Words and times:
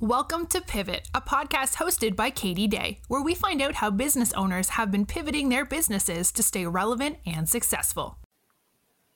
Welcome 0.00 0.44
to 0.48 0.60
Pivot, 0.60 1.08
a 1.14 1.22
podcast 1.22 1.76
hosted 1.76 2.16
by 2.16 2.28
Katie 2.28 2.66
Day, 2.66 3.00
where 3.08 3.22
we 3.22 3.34
find 3.34 3.62
out 3.62 3.76
how 3.76 3.90
business 3.90 4.30
owners 4.34 4.68
have 4.68 4.90
been 4.90 5.06
pivoting 5.06 5.48
their 5.48 5.64
businesses 5.64 6.30
to 6.32 6.42
stay 6.42 6.66
relevant 6.66 7.16
and 7.24 7.48
successful. 7.48 8.18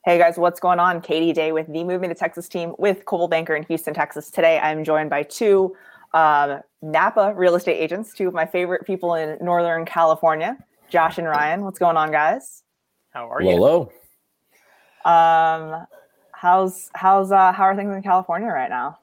Hey 0.06 0.16
guys, 0.16 0.38
what's 0.38 0.58
going 0.58 0.78
on? 0.78 1.02
Katie 1.02 1.34
Day 1.34 1.52
with 1.52 1.70
the 1.70 1.84
Moving 1.84 2.08
to 2.08 2.14
Texas 2.14 2.48
team 2.48 2.74
with 2.78 3.04
Coldwell 3.04 3.28
Banker 3.28 3.54
in 3.54 3.64
Houston, 3.64 3.92
Texas. 3.92 4.30
Today 4.30 4.58
I'm 4.58 4.82
joined 4.82 5.10
by 5.10 5.22
two 5.22 5.76
um, 6.14 6.60
Napa 6.80 7.34
real 7.36 7.56
estate 7.56 7.76
agents, 7.76 8.14
two 8.14 8.26
of 8.26 8.32
my 8.32 8.46
favorite 8.46 8.86
people 8.86 9.16
in 9.16 9.36
Northern 9.42 9.84
California, 9.84 10.56
Josh 10.88 11.18
and 11.18 11.26
Ryan. 11.26 11.62
What's 11.62 11.78
going 11.78 11.98
on, 11.98 12.10
guys? 12.10 12.62
How 13.10 13.30
are 13.30 13.42
you? 13.42 13.50
Hello. 13.50 13.92
Um, 15.04 15.86
how's 16.32 16.90
how's 16.94 17.30
uh, 17.30 17.52
how 17.52 17.64
are 17.64 17.76
things 17.76 17.94
in 17.94 18.02
California 18.02 18.48
right 18.48 18.70
now? 18.70 18.98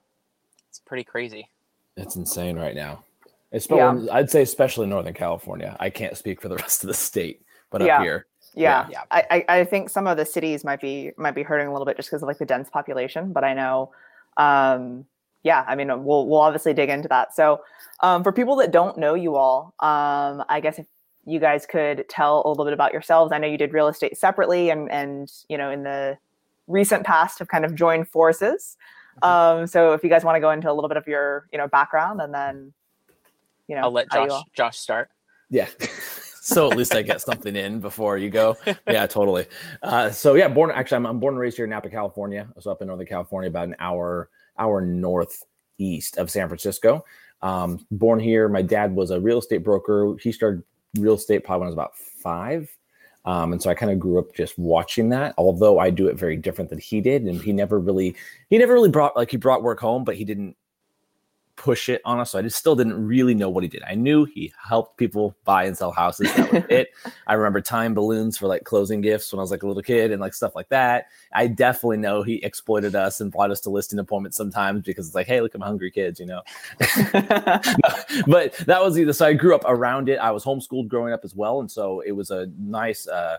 It's 0.69 0.79
pretty 0.79 1.03
crazy. 1.03 1.49
It's 1.97 2.15
insane 2.15 2.57
right 2.57 2.75
now. 2.75 3.03
Especially, 3.51 4.05
yeah. 4.05 4.13
I'd 4.13 4.29
say 4.29 4.41
especially 4.41 4.87
Northern 4.87 5.13
California. 5.13 5.75
I 5.79 5.89
can't 5.89 6.15
speak 6.17 6.41
for 6.41 6.47
the 6.47 6.55
rest 6.63 6.83
of 6.83 6.87
the 6.87 6.93
state, 6.93 7.41
but 7.69 7.81
yeah. 7.81 7.97
up 7.97 8.03
here. 8.03 8.25
Yeah. 8.53 8.87
yeah. 8.89 9.03
I, 9.11 9.45
I 9.47 9.63
think 9.65 9.89
some 9.89 10.07
of 10.07 10.17
the 10.17 10.25
cities 10.25 10.63
might 10.63 10.81
be 10.81 11.11
might 11.17 11.35
be 11.35 11.43
hurting 11.43 11.67
a 11.67 11.71
little 11.71 11.85
bit 11.85 11.95
just 11.95 12.09
because 12.09 12.23
of 12.23 12.27
like 12.27 12.39
the 12.39 12.45
dense 12.45 12.69
population. 12.69 13.31
But 13.31 13.43
I 13.43 13.53
know 13.53 13.91
um 14.37 15.05
yeah, 15.43 15.63
I 15.67 15.75
mean 15.75 15.87
we'll 16.03 16.27
we'll 16.27 16.41
obviously 16.41 16.73
dig 16.73 16.89
into 16.89 17.07
that. 17.09 17.35
So 17.35 17.61
um 17.99 18.23
for 18.23 18.31
people 18.31 18.55
that 18.57 18.71
don't 18.71 18.97
know 18.97 19.13
you 19.13 19.35
all, 19.35 19.75
um 19.79 20.43
I 20.49 20.59
guess 20.61 20.79
if 20.79 20.87
you 21.27 21.39
guys 21.39 21.65
could 21.65 22.07
tell 22.09 22.41
a 22.45 22.49
little 22.49 22.65
bit 22.65 22.73
about 22.73 22.93
yourselves. 22.93 23.31
I 23.31 23.37
know 23.37 23.47
you 23.47 23.57
did 23.57 23.73
real 23.73 23.89
estate 23.89 24.17
separately 24.17 24.69
and 24.71 24.89
and 24.89 25.31
you 25.49 25.57
know 25.57 25.69
in 25.69 25.83
the 25.83 26.17
recent 26.67 27.05
past 27.05 27.39
have 27.39 27.49
kind 27.49 27.65
of 27.65 27.75
joined 27.75 28.09
forces. 28.09 28.77
Mm-hmm. 29.21 29.59
Um, 29.61 29.67
so 29.67 29.93
if 29.93 30.03
you 30.03 30.09
guys 30.09 30.23
want 30.23 30.35
to 30.35 30.39
go 30.39 30.51
into 30.51 30.71
a 30.71 30.73
little 30.73 30.87
bit 30.87 30.97
of 30.97 31.07
your, 31.07 31.47
you 31.51 31.57
know, 31.57 31.67
background 31.67 32.21
and 32.21 32.33
then, 32.33 32.73
you 33.67 33.75
know, 33.75 33.81
I'll 33.83 33.91
let 33.91 34.11
Josh 34.11 34.41
Josh 34.55 34.77
start. 34.77 35.09
Yeah. 35.49 35.67
so 36.41 36.71
at 36.71 36.77
least 36.77 36.95
I 36.95 37.01
get 37.01 37.21
something 37.21 37.55
in 37.55 37.79
before 37.79 38.17
you 38.17 38.29
go. 38.29 38.55
Yeah, 38.87 39.05
totally. 39.07 39.47
Uh, 39.81 40.11
so 40.11 40.35
yeah, 40.35 40.47
born 40.47 40.71
actually, 40.71 40.97
I'm, 40.97 41.05
I'm, 41.05 41.19
born 41.19 41.33
and 41.33 41.39
raised 41.39 41.57
here 41.57 41.65
in 41.65 41.71
Napa, 41.71 41.89
California. 41.89 42.47
So 42.59 42.71
up 42.71 42.81
in 42.81 42.87
Northern 42.87 43.07
California, 43.07 43.49
about 43.49 43.67
an 43.67 43.75
hour 43.79 44.29
hour 44.57 44.81
northeast 44.81 46.17
of 46.17 46.31
San 46.31 46.47
Francisco. 46.47 47.03
Um, 47.41 47.85
born 47.91 48.19
here, 48.19 48.49
my 48.49 48.61
dad 48.61 48.95
was 48.95 49.11
a 49.11 49.19
real 49.19 49.39
estate 49.39 49.63
broker. 49.63 50.15
He 50.21 50.31
started 50.31 50.63
real 50.97 51.15
estate 51.15 51.43
probably 51.43 51.61
when 51.61 51.67
I 51.67 51.69
was 51.69 51.75
about 51.75 51.97
five. 51.97 52.69
Um, 53.27 53.51
and 53.51 53.61
so 53.61 53.69
I 53.69 53.73
kind 53.73 53.91
of 53.91 53.99
grew 53.99 54.19
up 54.19 54.33
just 54.33 54.57
watching 54.57 55.09
that, 55.09 55.33
although 55.37 55.79
I 55.79 55.89
do 55.89 56.07
it 56.07 56.15
very 56.15 56.37
different 56.37 56.69
than 56.69 56.79
he 56.79 57.01
did. 57.01 57.23
And 57.23 57.41
he 57.41 57.51
never 57.51 57.77
really, 57.77 58.15
he 58.49 58.57
never 58.57 58.73
really 58.73 58.89
brought 58.89 59.17
like 59.17 59.29
he 59.29 59.37
brought 59.37 59.63
work 59.63 59.81
home, 59.81 60.05
but 60.05 60.15
he 60.15 60.23
didn't 60.23 60.55
push 61.57 61.89
it 61.89 62.01
on 62.05 62.19
us. 62.19 62.31
So 62.31 62.39
I 62.39 62.43
just 62.43 62.57
still 62.57 62.75
didn't 62.75 63.05
really 63.05 63.33
know 63.33 63.49
what 63.49 63.63
he 63.63 63.67
did. 63.67 63.83
I 63.83 63.95
knew 63.95 64.23
he 64.25 64.53
helped 64.63 64.97
people 64.97 65.35
buy 65.43 65.65
and 65.65 65.77
sell 65.77 65.91
houses. 65.91 66.33
That 66.35 66.53
was 66.53 66.63
it. 66.69 66.91
I 67.27 67.33
remember 67.33 67.59
tying 67.59 67.93
balloons 67.93 68.37
for 68.37 68.47
like 68.47 68.63
closing 68.63 69.01
gifts 69.01 69.33
when 69.33 69.39
I 69.39 69.41
was 69.41 69.51
like 69.51 69.63
a 69.63 69.67
little 69.67 69.83
kid 69.83 70.11
and 70.11 70.21
like 70.21 70.33
stuff 70.33 70.55
like 70.55 70.69
that. 70.69 71.07
I 71.33 71.47
definitely 71.47 71.97
know 71.97 72.23
he 72.23 72.35
exploited 72.35 72.95
us 72.95 73.19
and 73.19 73.31
brought 73.31 73.51
us 73.51 73.59
to 73.61 73.69
listing 73.69 73.99
appointments 73.99 74.37
sometimes 74.37 74.83
because 74.83 75.07
it's 75.07 75.15
like, 75.15 75.27
hey, 75.27 75.41
look 75.41 75.53
at 75.55 75.59
my 75.59 75.67
hungry 75.67 75.91
kids, 75.91 76.19
you 76.19 76.27
know. 76.27 76.41
but 78.27 78.53
that 78.65 78.79
was 78.81 78.97
either 78.97 79.13
so 79.13 79.25
I 79.25 79.33
grew 79.33 79.55
up 79.55 79.63
around 79.65 80.07
it. 80.07 80.19
I 80.19 80.31
was 80.31 80.45
homeschooled 80.45 80.87
growing 80.87 81.11
up 81.11 81.25
as 81.25 81.35
well. 81.35 81.59
And 81.59 81.69
so 81.69 82.01
it 82.01 82.11
was 82.11 82.31
a 82.31 82.49
nice 82.57 83.07
uh 83.07 83.37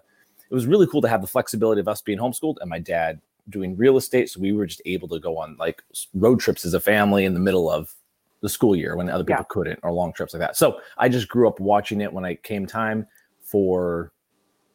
it 0.51 0.55
was 0.55 0.67
really 0.67 0.87
cool 0.87 1.03
to 1.03 1.09
have 1.09 1.21
the 1.21 1.27
flexibility 1.27 1.81
of 1.81 1.89
us 1.89 2.01
being 2.01 2.19
homeschooled 2.19 2.57
and 2.61 2.71
my 2.71 2.79
dad 2.79 3.21
doing 3.51 3.77
real 3.77 3.97
estate. 3.97 4.31
So 4.31 4.41
we 4.41 4.53
were 4.53 4.67
just 4.67 4.83
able 4.85 5.09
to 5.09 5.19
go 5.19 5.39
on 5.39 5.57
like 5.59 5.83
road 6.15 6.41
trips 6.41 6.65
as 6.65 6.75
a 6.75 6.81
family 6.81 7.25
in 7.25 7.35
the 7.35 7.41
middle 7.41 7.71
of 7.71 7.95
the 8.41 8.49
school 8.49 8.77
year 8.77 8.97
when 8.97 9.09
other 9.09 9.25
people 9.25 9.43
yeah. 9.43 9.47
couldn't 9.49 9.81
or 9.83 9.93
long 9.93 10.13
trips 10.13 10.33
like 10.33 10.41
that. 10.41 10.57
So 10.57 10.81
I 10.97 11.09
just 11.09 11.29
grew 11.29 11.49
up 11.49 11.61
watching 11.61 12.01
it 12.01 12.13
when 12.13 12.25
I 12.25 12.35
came 12.35 12.67
time 12.67 13.07
for 13.43 14.13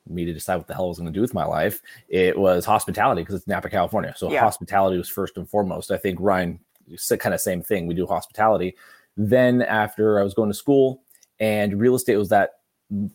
me 0.07 0.25
to 0.25 0.33
decide 0.33 0.57
what 0.57 0.67
the 0.67 0.73
hell 0.73 0.85
I 0.85 0.87
was 0.89 0.97
going 0.97 1.07
to 1.07 1.13
do 1.13 1.21
with 1.21 1.33
my 1.33 1.45
life. 1.45 1.81
It 2.09 2.37
was 2.37 2.65
hospitality 2.65 3.21
because 3.21 3.35
it's 3.35 3.47
Napa, 3.47 3.69
California. 3.69 4.13
So 4.17 4.29
yeah. 4.29 4.41
hospitality 4.41 4.97
was 4.97 5.09
first 5.09 5.37
and 5.37 5.49
foremost. 5.49 5.91
I 5.91 5.97
think 5.97 6.17
Ryan 6.19 6.59
said 6.95 7.19
kind 7.19 7.33
of 7.33 7.41
same 7.41 7.61
thing. 7.61 7.87
We 7.87 7.93
do 7.93 8.05
hospitality. 8.05 8.75
Then 9.15 9.61
after 9.61 10.19
I 10.19 10.23
was 10.23 10.33
going 10.33 10.49
to 10.49 10.53
school 10.53 11.03
and 11.39 11.79
real 11.79 11.95
estate 11.95 12.17
was 12.17 12.29
that 12.29 12.55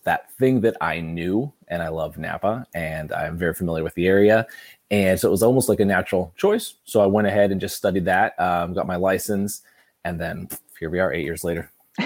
that 0.05 0.33
thing 0.33 0.61
that 0.63 0.77
I 0.81 1.01
knew 1.01 1.53
and 1.69 1.83
I 1.83 1.89
love 1.89 2.19
Napa 2.19 2.67
and 2.75 3.13
I'm 3.13 3.37
very 3.37 3.55
familiar 3.55 3.85
with 3.85 3.95
the 3.95 4.07
area. 4.07 4.47
And 4.91 5.21
so 5.21 5.29
it 5.29 5.31
was 5.31 5.43
almost 5.43 5.69
like 5.69 5.81
a 5.81 5.85
natural 5.85 6.33
choice. 6.37 6.75
So 6.85 7.01
I 7.01 7.07
went 7.07 7.29
ahead 7.29 7.53
and 7.53 7.61
just 7.61 7.77
studied 7.77 8.07
that, 8.07 8.39
um, 8.41 8.73
got 8.73 8.87
my 8.87 8.97
license, 8.97 9.63
and 10.09 10.19
then 10.19 10.49
here 10.79 10.91
we 10.91 11.01
are 11.01 11.13
eight 11.13 11.25
years 11.25 11.45
later. 11.45 11.71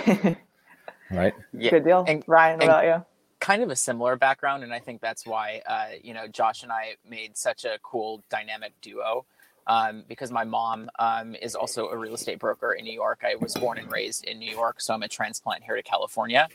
right? 1.11 1.35
Yeah. 1.53 1.71
Good 1.71 1.85
deal. 1.85 2.05
And, 2.07 2.25
Ryan, 2.27 2.59
what 2.59 2.65
about 2.65 2.85
you? 2.85 3.05
Kind 3.41 3.63
of 3.63 3.71
a 3.71 3.77
similar 3.77 4.17
background, 4.17 4.63
and 4.63 4.73
I 4.73 4.79
think 4.79 5.01
that's 5.01 5.27
why 5.27 5.63
uh, 5.67 5.97
you 6.03 6.15
know 6.15 6.29
Josh 6.29 6.63
and 6.63 6.71
I 6.71 6.97
made 7.09 7.37
such 7.37 7.65
a 7.65 7.79
cool 7.83 8.23
dynamic 8.31 8.73
duo. 8.81 9.25
Um, 9.65 10.03
because 10.09 10.33
my 10.33 10.43
mom 10.43 10.91
um, 10.99 11.37
is 11.37 11.55
also 11.55 11.89
a 11.89 11.97
real 11.97 12.15
estate 12.15 12.41
broker 12.41 12.73
in 12.73 12.85
New 12.85 12.93
York. 12.93 13.21
I 13.25 13.37
was 13.37 13.55
born 13.55 13.79
and 13.79 13.91
raised 13.93 14.25
in 14.25 14.41
New 14.41 14.51
York, 14.51 14.81
so 14.81 14.93
I'm 14.93 15.05
a 15.05 15.09
transplant 15.09 15.63
here 15.63 15.77
to 15.77 15.83
California. 15.85 16.49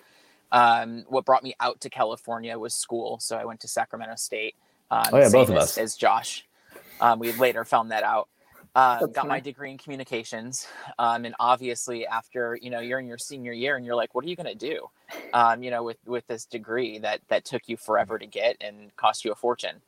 Um, 0.52 1.06
what 1.08 1.24
brought 1.24 1.42
me 1.42 1.56
out 1.62 1.80
to 1.82 1.90
California 1.90 2.60
was 2.60 2.74
school. 2.74 3.18
So 3.22 3.38
I 3.38 3.46
went 3.46 3.62
to 3.62 3.70
Sacramento 3.70 4.16
State. 4.18 4.56
Um, 4.92 5.06
oh 5.14 5.20
yeah, 5.20 5.30
both 5.30 5.50
of 5.50 5.56
us. 5.56 5.78
As 5.78 5.96
Josh, 5.96 6.46
um, 7.00 7.20
we 7.20 7.32
later 7.32 7.64
found 7.64 7.92
that 7.92 8.04
out. 8.04 8.28
Uh, 8.78 9.08
got 9.08 9.28
my 9.28 9.40
degree 9.40 9.72
in 9.72 9.78
communications, 9.80 10.68
um, 11.00 11.26
and 11.26 11.34
obviously, 11.40 12.06
after 12.06 12.60
you 12.62 12.70
know, 12.70 12.80
you're 12.80 13.00
in 13.00 13.08
your 13.08 13.18
senior 13.18 13.52
year, 13.52 13.76
and 13.76 13.84
you're 13.84 13.96
like, 13.96 14.14
what 14.14 14.24
are 14.24 14.28
you 14.28 14.36
going 14.36 14.46
to 14.46 14.54
do? 14.54 14.88
Um, 15.34 15.64
you 15.64 15.72
know, 15.72 15.82
with 15.82 15.98
with 16.06 16.28
this 16.28 16.46
degree 16.46 17.00
that 17.00 17.22
that 17.30 17.44
took 17.44 17.68
you 17.68 17.76
forever 17.76 18.20
to 18.20 18.28
get 18.28 18.56
and 18.62 18.96
cost 18.96 19.26
you 19.26 19.32
a 19.32 19.36
fortune. 19.36 19.82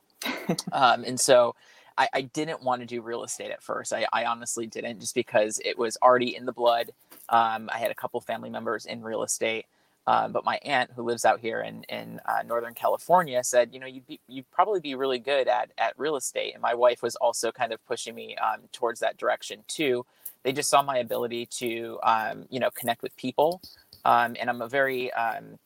um, 0.72 1.04
and 1.04 1.20
so, 1.20 1.56
I, 2.00 2.10
I, 2.14 2.22
didn't 2.22 2.64
want 2.64 2.82
to 2.82 2.88
do 2.88 3.02
real 3.02 3.24
estate 3.24 3.52
at 3.52 3.62
first. 3.62 3.94
I, 3.94 4.08
I, 4.12 4.26
honestly 4.26 4.66
didn't, 4.66 5.00
just 5.00 5.14
because 5.14 5.62
it 5.64 5.78
was 5.78 5.96
already 6.02 6.36
in 6.36 6.46
the 6.46 6.52
blood. 6.52 6.92
Um, 7.30 7.70
I 7.72 7.78
had 7.78 7.92
a 7.92 7.96
couple 7.96 8.20
family 8.22 8.50
members 8.50 8.86
in 8.86 9.04
real 9.04 9.22
estate. 9.22 9.66
Um, 10.08 10.32
but 10.32 10.44
my 10.44 10.60
aunt, 10.64 10.90
who 10.96 11.04
lives 11.04 11.24
out 11.24 11.40
here 11.40 11.62
in 11.62 11.84
in 11.84 12.20
uh, 12.26 12.42
Northern 12.44 12.74
California, 12.74 13.44
said, 13.44 13.70
you 13.74 13.80
know, 13.80 13.86
you'd 13.86 14.08
be, 14.08 14.20
you'd 14.28 14.50
probably 14.50 14.80
be 14.80 14.96
really 14.96 15.20
good 15.20 15.48
at 15.48 15.72
at 15.78 15.94
real 15.98 16.16
estate. 16.16 16.54
And 16.54 16.62
my 16.62 16.74
wife 16.74 17.04
was 17.04 17.16
also 17.18 17.52
kind 17.52 17.72
of 17.74 17.86
pushing 17.86 18.16
me 18.16 18.36
um, 18.38 18.62
towards 18.72 19.00
that 19.02 19.18
direction 19.18 19.64
too. 19.68 20.06
They 20.44 20.52
just 20.52 20.70
saw 20.70 20.82
my 20.82 20.98
ability 20.98 21.46
to, 21.48 22.00
um, 22.02 22.46
you 22.50 22.60
know, 22.60 22.72
connect 22.72 23.04
with 23.04 23.16
people, 23.18 23.62
um, 24.06 24.36
and 24.40 24.50
I'm 24.50 24.62
a 24.62 24.70
very 24.70 25.12
um, 25.14 25.60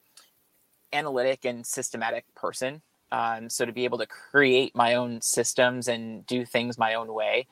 analytic 0.92 1.46
and 1.46 1.66
systematic 1.66 2.26
person. 2.36 2.82
Um, 3.12 3.50
so 3.50 3.66
to 3.66 3.72
be 3.72 3.86
able 3.86 4.00
to 4.00 4.08
create 4.08 4.76
my 4.76 4.96
own 4.96 5.22
systems 5.22 5.88
and 5.88 6.26
do 6.26 6.44
things 6.46 6.78
my 6.78 6.96
own 6.96 7.14
way 7.14 7.48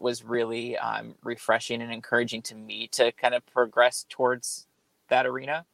was 0.00 0.24
really 0.24 0.76
refreshing 1.22 1.80
and 1.80 1.92
encouraging 1.92 2.42
to 2.42 2.56
me 2.56 2.88
to 2.88 3.12
kind 3.12 3.34
of 3.34 3.46
progress 3.46 4.04
towards 4.08 4.66
that 5.08 5.26
arena. 5.26 5.64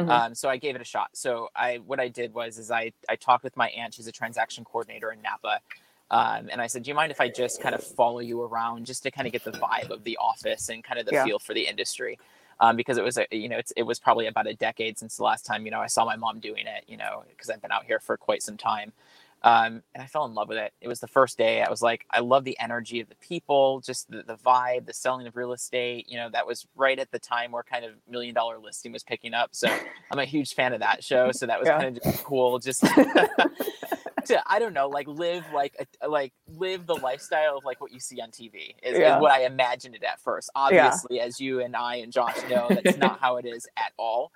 Mm-hmm. 0.00 0.10
Um, 0.10 0.34
so 0.34 0.48
I 0.48 0.56
gave 0.56 0.74
it 0.74 0.80
a 0.80 0.84
shot. 0.84 1.10
So 1.12 1.48
I 1.54 1.78
what 1.86 2.00
I 2.00 2.08
did 2.08 2.34
was 2.34 2.58
is 2.58 2.70
I 2.70 2.92
I 3.08 3.16
talked 3.16 3.44
with 3.44 3.56
my 3.56 3.68
aunt. 3.68 3.94
She's 3.94 4.06
a 4.06 4.12
transaction 4.12 4.64
coordinator 4.64 5.12
in 5.12 5.22
Napa. 5.22 5.60
Um, 6.10 6.48
and 6.50 6.60
I 6.60 6.66
said, 6.66 6.82
"Do 6.82 6.88
you 6.90 6.94
mind 6.94 7.12
if 7.12 7.20
I 7.20 7.28
just 7.28 7.62
kind 7.62 7.74
of 7.74 7.82
follow 7.82 8.18
you 8.18 8.42
around, 8.42 8.86
just 8.86 9.02
to 9.04 9.10
kind 9.10 9.26
of 9.26 9.32
get 9.32 9.44
the 9.44 9.52
vibe 9.52 9.90
of 9.90 10.02
the 10.02 10.16
office 10.16 10.68
and 10.68 10.82
kind 10.82 10.98
of 10.98 11.06
the 11.06 11.12
yeah. 11.12 11.24
feel 11.24 11.38
for 11.38 11.54
the 11.54 11.66
industry?" 11.66 12.18
Um, 12.58 12.76
because 12.76 12.98
it 12.98 13.04
was 13.04 13.16
a, 13.16 13.26
you 13.30 13.48
know, 13.48 13.60
it 13.76 13.84
was 13.84 13.98
probably 13.98 14.26
about 14.26 14.46
a 14.46 14.52
decade 14.54 14.98
since 14.98 15.16
the 15.16 15.22
last 15.22 15.46
time 15.46 15.64
you 15.64 15.70
know 15.70 15.80
I 15.80 15.86
saw 15.86 16.04
my 16.04 16.16
mom 16.16 16.40
doing 16.40 16.66
it. 16.66 16.84
You 16.88 16.96
know, 16.96 17.24
because 17.30 17.48
I've 17.48 17.62
been 17.62 17.70
out 17.70 17.84
here 17.84 18.00
for 18.00 18.16
quite 18.16 18.42
some 18.42 18.56
time. 18.56 18.92
Um, 19.42 19.82
and 19.94 20.02
I 20.02 20.06
fell 20.06 20.26
in 20.26 20.34
love 20.34 20.48
with 20.48 20.58
it. 20.58 20.72
It 20.80 20.88
was 20.88 21.00
the 21.00 21.06
first 21.06 21.38
day. 21.38 21.62
I 21.62 21.70
was 21.70 21.80
like, 21.80 22.04
I 22.10 22.20
love 22.20 22.44
the 22.44 22.58
energy 22.60 23.00
of 23.00 23.08
the 23.08 23.14
people, 23.16 23.80
just 23.80 24.10
the, 24.10 24.22
the 24.22 24.36
vibe, 24.36 24.86
the 24.86 24.92
selling 24.92 25.26
of 25.26 25.36
real 25.36 25.52
estate. 25.52 26.06
You 26.08 26.18
know, 26.18 26.28
that 26.30 26.46
was 26.46 26.66
right 26.76 26.98
at 26.98 27.10
the 27.10 27.18
time 27.18 27.52
where 27.52 27.62
kind 27.62 27.84
of 27.84 27.92
million 28.08 28.34
dollar 28.34 28.58
listing 28.58 28.92
was 28.92 29.02
picking 29.02 29.32
up. 29.32 29.50
So 29.52 29.68
I'm 30.10 30.18
a 30.18 30.24
huge 30.24 30.54
fan 30.54 30.72
of 30.74 30.80
that 30.80 31.02
show. 31.02 31.32
So 31.32 31.46
that 31.46 31.58
was 31.58 31.68
yeah. 31.68 31.80
kind 31.80 31.96
of 31.96 32.02
just 32.02 32.24
cool. 32.24 32.58
Just 32.58 32.80
to, 34.26 34.42
I 34.46 34.58
don't 34.58 34.74
know, 34.74 34.88
like 34.88 35.08
live 35.08 35.44
like 35.54 35.88
a, 36.00 36.08
like 36.08 36.32
live 36.56 36.86
the 36.86 36.96
lifestyle 36.96 37.58
of 37.58 37.64
like 37.64 37.80
what 37.80 37.92
you 37.92 38.00
see 38.00 38.20
on 38.20 38.30
TV 38.30 38.74
is, 38.82 38.98
yeah. 38.98 39.16
is 39.16 39.22
what 39.22 39.32
I 39.32 39.44
imagined 39.44 39.94
it 39.94 40.02
at 40.02 40.20
first. 40.20 40.50
Obviously, 40.54 41.16
yeah. 41.16 41.24
as 41.24 41.40
you 41.40 41.60
and 41.60 41.74
I 41.74 41.96
and 41.96 42.12
Josh 42.12 42.36
know, 42.50 42.68
that's 42.68 42.98
not 42.98 43.20
how 43.20 43.36
it 43.36 43.46
is 43.46 43.66
at 43.76 43.92
all. 43.96 44.32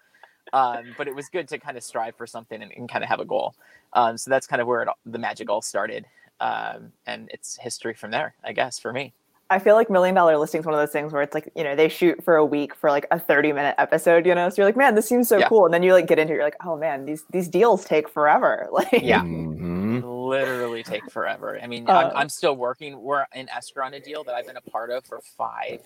Um, 0.52 0.94
but 0.96 1.08
it 1.08 1.14
was 1.14 1.28
good 1.28 1.48
to 1.48 1.58
kind 1.58 1.76
of 1.76 1.82
strive 1.82 2.16
for 2.16 2.26
something 2.26 2.62
and, 2.62 2.72
and 2.76 2.88
kind 2.88 3.02
of 3.02 3.10
have 3.10 3.20
a 3.20 3.24
goal. 3.24 3.54
Um, 3.92 4.16
so 4.18 4.30
that's 4.30 4.46
kind 4.46 4.60
of 4.60 4.68
where 4.68 4.82
it, 4.82 4.88
the 5.06 5.18
magic 5.18 5.50
all 5.50 5.62
started. 5.62 6.06
Um, 6.40 6.92
and 7.06 7.28
it's 7.32 7.56
history 7.56 7.94
from 7.94 8.10
there, 8.10 8.34
I 8.44 8.52
guess, 8.52 8.78
for 8.78 8.92
me. 8.92 9.14
I 9.50 9.58
feel 9.58 9.74
like 9.74 9.90
Million 9.90 10.14
Dollar 10.14 10.36
Listing 10.38 10.60
is 10.60 10.66
one 10.66 10.74
of 10.74 10.80
those 10.80 10.90
things 10.90 11.12
where 11.12 11.22
it's 11.22 11.34
like, 11.34 11.50
you 11.54 11.64
know, 11.64 11.76
they 11.76 11.88
shoot 11.88 12.22
for 12.24 12.36
a 12.36 12.44
week 12.44 12.74
for 12.74 12.90
like 12.90 13.06
a 13.10 13.20
30 13.20 13.52
minute 13.52 13.74
episode, 13.78 14.26
you 14.26 14.34
know? 14.34 14.48
So 14.48 14.56
you're 14.62 14.66
like, 14.66 14.76
man, 14.76 14.94
this 14.94 15.06
seems 15.06 15.28
so 15.28 15.38
yeah. 15.38 15.48
cool. 15.48 15.64
And 15.66 15.72
then 15.72 15.82
you 15.82 15.92
like 15.92 16.06
get 16.06 16.18
into 16.18 16.32
it, 16.32 16.36
you're 16.36 16.44
like, 16.44 16.56
oh 16.64 16.76
man, 16.76 17.04
these 17.04 17.24
these 17.30 17.48
deals 17.48 17.84
take 17.84 18.08
forever. 18.08 18.68
Like 18.72 18.90
Yeah. 18.92 19.22
Mm-hmm. 19.22 20.00
Literally 20.02 20.82
take 20.82 21.08
forever. 21.10 21.58
I 21.62 21.66
mean, 21.66 21.88
uh, 21.88 21.92
I'm, 21.92 22.16
I'm, 22.16 22.28
still 22.28 22.56
working. 22.56 23.00
We're 23.00 23.26
in 23.34 23.48
escrow 23.50 23.86
on 23.86 23.94
a 23.94 24.00
deal 24.00 24.24
that 24.24 24.34
I've 24.34 24.46
been 24.46 24.56
a 24.56 24.70
part 24.70 24.90
of 24.90 25.04
for 25.04 25.20
five 25.36 25.80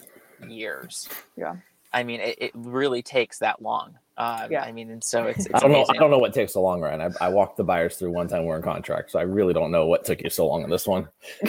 years. 0.49 1.09
Yeah. 1.37 1.57
I 1.93 2.05
mean, 2.05 2.21
it, 2.21 2.37
it 2.41 2.51
really 2.55 3.03
takes 3.03 3.39
that 3.41 3.61
long. 3.61 3.99
Um, 4.19 4.51
Yeah. 4.51 4.63
I 4.65 4.73
mean, 4.73 4.91
and 4.91 5.03
so 5.03 5.25
it's, 5.27 5.47
it's 5.47 5.55
I 5.55 5.61
don't 5.61 5.71
know. 5.73 5.87
I 5.89 5.95
don't 5.95 6.11
know 6.11 6.19
what 6.19 6.35
takes 6.35 6.53
so 6.55 6.61
long, 6.63 6.81
Ryan. 6.81 7.01
I, 7.21 7.27
I 7.27 7.29
walked 7.29 7.57
the 7.57 7.65
buyers 7.65 7.97
through 7.97 8.11
one 8.11 8.27
time 8.29 8.45
we're 8.45 8.57
in 8.57 8.63
contract, 8.63 9.13
so 9.13 9.19
I 9.19 9.23
really 9.23 9.55
don't 9.55 9.71
know 9.71 9.87
what 9.87 10.05
took 10.05 10.21
you 10.23 10.29
so 10.31 10.47
long 10.49 10.65
on 10.65 10.71
this 10.71 10.87
one. 10.87 11.09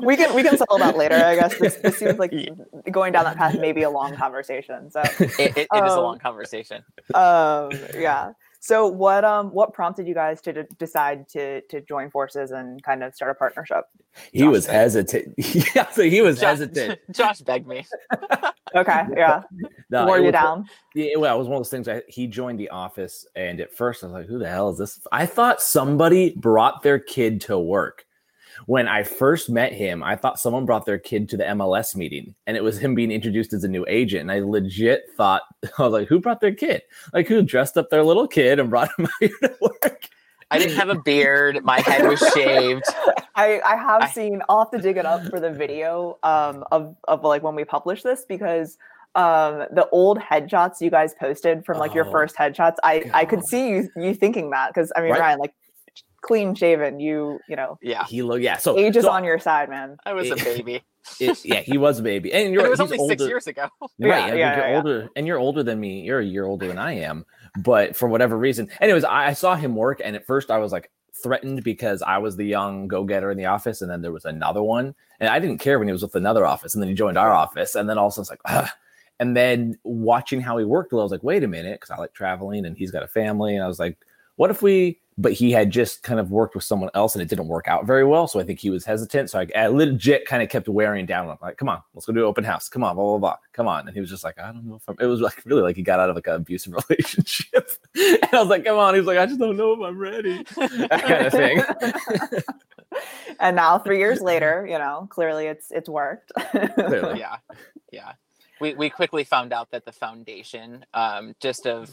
we 0.00 0.16
can 0.16 0.34
we 0.34 0.42
can 0.42 0.56
settle 0.56 0.78
that 0.78 0.96
later. 0.96 1.16
I 1.16 1.34
guess 1.36 1.56
this, 1.58 1.76
this 1.76 1.98
seems 1.98 2.18
like 2.18 2.32
going 2.90 3.12
down 3.12 3.24
that 3.24 3.36
path 3.36 3.58
may 3.58 3.72
be 3.72 3.82
a 3.82 3.90
long 3.90 4.16
conversation. 4.16 4.90
So 4.90 5.02
It, 5.20 5.30
it, 5.38 5.56
it 5.56 5.84
is 5.84 5.92
a 5.92 5.98
Um, 5.98 6.02
long 6.02 6.18
conversation. 6.18 6.82
um 7.14 7.70
yeah 7.94 8.32
so 8.64 8.86
what 8.86 9.24
um 9.24 9.48
what 9.50 9.72
prompted 9.74 10.06
you 10.06 10.14
guys 10.14 10.40
to 10.40 10.52
d- 10.52 10.62
decide 10.78 11.28
to 11.28 11.60
to 11.62 11.80
join 11.80 12.08
forces 12.10 12.52
and 12.52 12.80
kind 12.84 13.02
of 13.02 13.12
start 13.12 13.32
a 13.32 13.34
partnership 13.34 13.84
He 14.32 14.44
was 14.44 14.66
hesitant. 14.66 15.34
yeah, 15.74 15.90
so 15.90 16.02
he 16.02 16.20
was 16.22 16.36
Josh, 16.38 16.58
hesitant. 16.58 17.00
Josh 17.10 17.40
begged 17.40 17.66
me. 17.66 17.84
okay 18.76 19.02
yeah 19.16 19.42
No, 19.90 20.06
wore 20.06 20.18
it 20.18 20.20
you 20.20 20.26
was- 20.26 20.32
down 20.32 20.66
Yeah, 20.94 21.16
well, 21.16 21.34
it 21.34 21.38
was 21.38 21.48
one 21.48 21.56
of 21.56 21.60
those 21.60 21.70
things. 21.70 21.88
I, 21.88 22.02
he 22.08 22.26
joined 22.28 22.60
the 22.60 22.68
office, 22.70 23.26
and 23.34 23.60
at 23.60 23.74
first 23.74 24.04
I 24.04 24.06
was 24.06 24.14
like, 24.14 24.26
"Who 24.26 24.38
the 24.38 24.48
hell 24.48 24.70
is 24.70 24.78
this?" 24.78 25.00
I 25.10 25.26
thought 25.26 25.60
somebody 25.60 26.34
brought 26.36 26.82
their 26.82 26.98
kid 27.00 27.40
to 27.42 27.58
work. 27.58 28.06
When 28.66 28.88
I 28.88 29.02
first 29.02 29.50
met 29.50 29.72
him, 29.72 30.02
I 30.02 30.16
thought 30.16 30.38
someone 30.38 30.66
brought 30.66 30.86
their 30.86 30.98
kid 30.98 31.28
to 31.30 31.36
the 31.36 31.44
MLS 31.44 31.94
meeting, 31.96 32.34
and 32.46 32.56
it 32.56 32.62
was 32.62 32.78
him 32.78 32.94
being 32.94 33.10
introduced 33.10 33.52
as 33.52 33.64
a 33.64 33.68
new 33.68 33.84
agent. 33.88 34.22
And 34.22 34.32
I 34.32 34.40
legit 34.40 35.04
thought, 35.16 35.42
I 35.78 35.82
was 35.82 35.92
like, 35.92 36.08
"Who 36.08 36.20
brought 36.20 36.40
their 36.40 36.54
kid? 36.54 36.82
Like, 37.12 37.28
who 37.28 37.42
dressed 37.42 37.76
up 37.76 37.90
their 37.90 38.02
little 38.04 38.28
kid 38.28 38.58
and 38.58 38.70
brought 38.70 38.90
him 38.98 39.08
here 39.20 39.30
to 39.42 39.56
work?" 39.60 40.08
I 40.50 40.58
didn't 40.58 40.76
have 40.76 40.90
a 40.90 41.00
beard. 41.00 41.64
My 41.64 41.80
head 41.80 42.06
was 42.06 42.18
shaved. 42.34 42.84
i 43.34 43.58
i 43.64 43.74
have 43.76 44.02
I- 44.02 44.10
seen 44.10 44.42
i'll 44.50 44.58
have 44.58 44.70
to 44.70 44.78
dig 44.78 44.98
it 44.98 45.06
up 45.06 45.24
for 45.30 45.40
the 45.40 45.50
video 45.50 46.18
um 46.22 46.62
of 46.70 46.94
of 47.08 47.24
like 47.24 47.42
when 47.42 47.54
we 47.54 47.64
publish 47.64 48.02
this 48.02 48.26
because 48.28 48.76
um 49.14 49.64
the 49.72 49.88
old 49.90 50.18
headshots 50.18 50.82
you 50.82 50.90
guys 50.90 51.14
posted 51.18 51.64
from 51.64 51.78
like 51.78 51.94
your 51.94 52.06
Oh, 52.06 52.10
first 52.12 52.36
headshots 52.36 52.76
i 52.84 53.10
i 53.14 53.24
could 53.24 53.42
see 53.46 53.70
you 53.70 53.88
you 53.96 54.12
thinking 54.14 54.50
that 54.50 54.68
because 54.74 54.92
i 54.96 55.00
mean 55.00 55.12
Right. 55.12 55.20
ryan 55.20 55.38
like 55.38 55.54
clean 56.22 56.54
shaven 56.54 57.00
you 57.00 57.38
you 57.48 57.56
know 57.56 57.78
Yeah, 57.82 58.04
He 58.06 58.22
looked, 58.22 58.42
yeah. 58.42 58.56
So 58.56 58.78
age 58.78 58.96
is 58.96 59.04
so 59.04 59.10
on 59.10 59.24
your 59.24 59.38
side 59.38 59.68
man 59.68 59.96
I 60.06 60.12
was 60.12 60.30
a 60.30 60.36
baby. 60.36 60.82
it- 61.20 61.44
yeah, 61.44 61.60
he 61.60 61.76
was 61.78 61.98
a 61.98 62.02
baby, 62.02 62.32
and 62.32 62.46
And 62.46 62.54
you're 62.54 62.64
it 62.66 62.70
was 62.70 62.80
he's 62.80 62.92
only 62.92 63.08
six 63.08 63.22
years 63.24 63.46
ago. 63.46 63.68
Right. 63.80 63.90
Yeah, 63.98 64.26
and 64.28 64.38
yeah, 64.38 64.56
you're 64.56 64.68
yeah. 64.68 64.76
older 64.76 65.08
and 65.16 65.26
you're 65.26 65.38
older 65.38 65.62
than 65.62 65.78
me. 65.80 66.00
You're 66.02 66.20
a 66.20 66.24
year 66.24 66.44
older 66.46 66.66
than 66.68 66.78
I 66.78 66.92
am. 66.92 67.26
But 67.58 67.94
for 67.96 68.08
whatever 68.08 68.38
reason, 68.38 68.70
anyways, 68.80 69.04
I, 69.04 69.26
I 69.28 69.32
saw 69.34 69.54
him 69.56 69.74
work, 69.76 70.00
and 70.02 70.16
at 70.16 70.24
first 70.26 70.50
I 70.50 70.58
was 70.58 70.72
like 70.72 70.90
threatened 71.22 71.62
because 71.62 72.00
I 72.02 72.18
was 72.18 72.36
the 72.36 72.46
young 72.46 72.88
go-getter 72.88 73.30
in 73.30 73.36
the 73.36 73.44
office, 73.46 73.82
and 73.82 73.90
then 73.90 74.00
there 74.00 74.10
was 74.12 74.24
another 74.24 74.62
one. 74.62 74.94
And 75.20 75.28
I 75.28 75.38
didn't 75.38 75.58
care 75.58 75.78
when 75.78 75.86
he 75.86 75.92
was 75.92 76.02
with 76.02 76.14
another 76.16 76.46
office, 76.46 76.74
and 76.74 76.82
then 76.82 76.88
he 76.88 76.94
joined 76.94 77.18
our 77.18 77.30
office, 77.32 77.74
and 77.74 77.88
then 77.88 77.98
all 77.98 78.06
of 78.06 78.12
a 78.12 78.14
sudden 78.14 78.22
it's 78.22 78.30
like, 78.30 78.40
Ugh. 78.46 78.68
and 79.20 79.36
then 79.36 79.76
watching 79.84 80.40
how 80.40 80.56
he 80.56 80.64
worked, 80.64 80.92
well, 80.92 81.00
I 81.00 81.04
was 81.04 81.12
like, 81.12 81.22
wait 81.22 81.44
a 81.44 81.48
minute, 81.48 81.78
because 81.80 81.90
I 81.90 81.98
like 81.98 82.14
traveling 82.14 82.64
and 82.64 82.76
he's 82.76 82.90
got 82.90 83.02
a 83.02 83.08
family, 83.08 83.54
and 83.54 83.62
I 83.62 83.68
was 83.68 83.78
like, 83.78 83.98
what 84.36 84.50
if 84.50 84.62
we 84.62 84.98
but 85.18 85.32
he 85.32 85.50
had 85.52 85.70
just 85.70 86.02
kind 86.02 86.18
of 86.18 86.30
worked 86.30 86.54
with 86.54 86.64
someone 86.64 86.90
else 86.94 87.14
and 87.14 87.22
it 87.22 87.28
didn't 87.28 87.48
work 87.48 87.68
out 87.68 87.86
very 87.86 88.04
well. 88.04 88.26
So 88.26 88.40
I 88.40 88.44
think 88.44 88.58
he 88.58 88.70
was 88.70 88.84
hesitant. 88.84 89.30
So 89.30 89.40
I, 89.40 89.46
I 89.54 89.66
legit 89.66 90.24
kind 90.24 90.42
of 90.42 90.48
kept 90.48 90.68
wearing 90.68 91.04
down. 91.06 91.28
I'm 91.28 91.36
like, 91.42 91.58
come 91.58 91.68
on, 91.68 91.82
let's 91.94 92.06
go 92.06 92.12
do 92.12 92.20
an 92.20 92.26
open 92.26 92.44
house. 92.44 92.68
Come 92.68 92.82
on, 92.82 92.96
blah, 92.96 93.04
blah, 93.04 93.18
blah. 93.18 93.36
Come 93.52 93.68
on. 93.68 93.86
And 93.86 93.94
he 93.94 94.00
was 94.00 94.08
just 94.08 94.24
like, 94.24 94.38
I 94.38 94.52
don't 94.52 94.64
know 94.64 94.76
if 94.76 94.88
I'm, 94.88 94.96
it 95.00 95.06
was 95.06 95.20
like 95.20 95.42
really 95.44 95.62
like 95.62 95.76
he 95.76 95.82
got 95.82 96.00
out 96.00 96.08
of 96.08 96.16
like 96.16 96.26
an 96.26 96.34
abusive 96.34 96.74
relationship. 96.88 97.70
and 97.94 98.28
I 98.32 98.40
was 98.40 98.48
like, 98.48 98.64
come 98.64 98.78
on. 98.78 98.94
He 98.94 99.00
was 99.00 99.06
like, 99.06 99.18
I 99.18 99.26
just 99.26 99.38
don't 99.38 99.56
know 99.56 99.72
if 99.74 99.80
I'm 99.80 99.98
ready. 99.98 100.42
That 100.56 101.02
kind 101.02 101.26
of 101.26 101.32
thing. 101.32 102.42
and 103.40 103.56
now 103.56 103.78
three 103.78 103.98
years 103.98 104.20
later 104.20 104.66
you 104.68 104.78
know 104.78 105.06
clearly 105.10 105.46
it's 105.46 105.70
it's 105.70 105.88
worked 105.88 106.30
Clearly. 106.74 107.18
yeah 107.18 107.36
yeah 107.90 108.12
we, 108.60 108.74
we 108.74 108.90
quickly 108.90 109.24
found 109.24 109.52
out 109.52 109.70
that 109.72 109.84
the 109.84 109.92
foundation 109.92 110.84
um, 110.94 111.34
just 111.40 111.66
of 111.66 111.90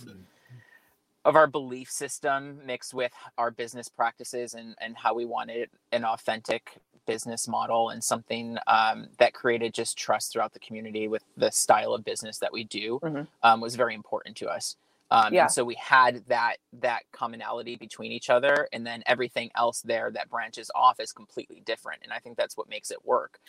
of 1.26 1.36
our 1.36 1.48
belief 1.48 1.90
system 1.92 2.60
mixed 2.66 2.94
with 2.94 3.12
our 3.38 3.52
business 3.52 3.90
practices 3.90 4.54
and 4.54 4.76
and 4.82 4.98
how 4.98 5.14
we 5.14 5.26
wanted 5.26 5.70
an 5.92 6.06
authentic 6.06 6.80
business 7.08 7.48
model 7.48 7.90
and 7.90 8.04
something 8.04 8.58
um, 8.68 9.08
that 9.20 9.34
created 9.34 9.74
just 9.74 9.98
trust 9.98 10.32
throughout 10.32 10.54
the 10.54 10.60
community 10.60 11.08
with 11.08 11.24
the 11.38 11.52
style 11.52 11.94
of 11.94 12.04
business 12.06 12.40
that 12.40 12.54
we 12.54 12.64
do 12.64 13.02
Mhm. 13.04 13.28
um, 13.44 13.62
was 13.62 13.76
very 13.76 13.96
important 13.96 14.36
to 14.38 14.48
us 14.48 14.76
um, 15.12 15.34
Yeah. 15.34 15.40
and 15.40 15.52
so 15.52 15.64
we 15.66 15.76
had 15.76 16.24
that 16.28 16.58
that 16.74 17.02
commonality 17.12 17.76
between 17.76 18.12
each 18.12 18.30
other 18.30 18.68
and 18.74 18.86
then 18.86 19.04
everything 19.08 19.50
else 19.56 19.82
there 19.82 20.12
that 20.12 20.30
branches 20.30 20.72
off 20.76 21.00
is 21.00 21.12
completely 21.14 21.62
different 21.66 22.02
and 22.04 22.14
i 22.14 22.20
think 22.20 22.38
that's 22.38 22.58
what 22.58 22.70
makes 22.70 22.92
it 22.92 23.06
work 23.06 23.40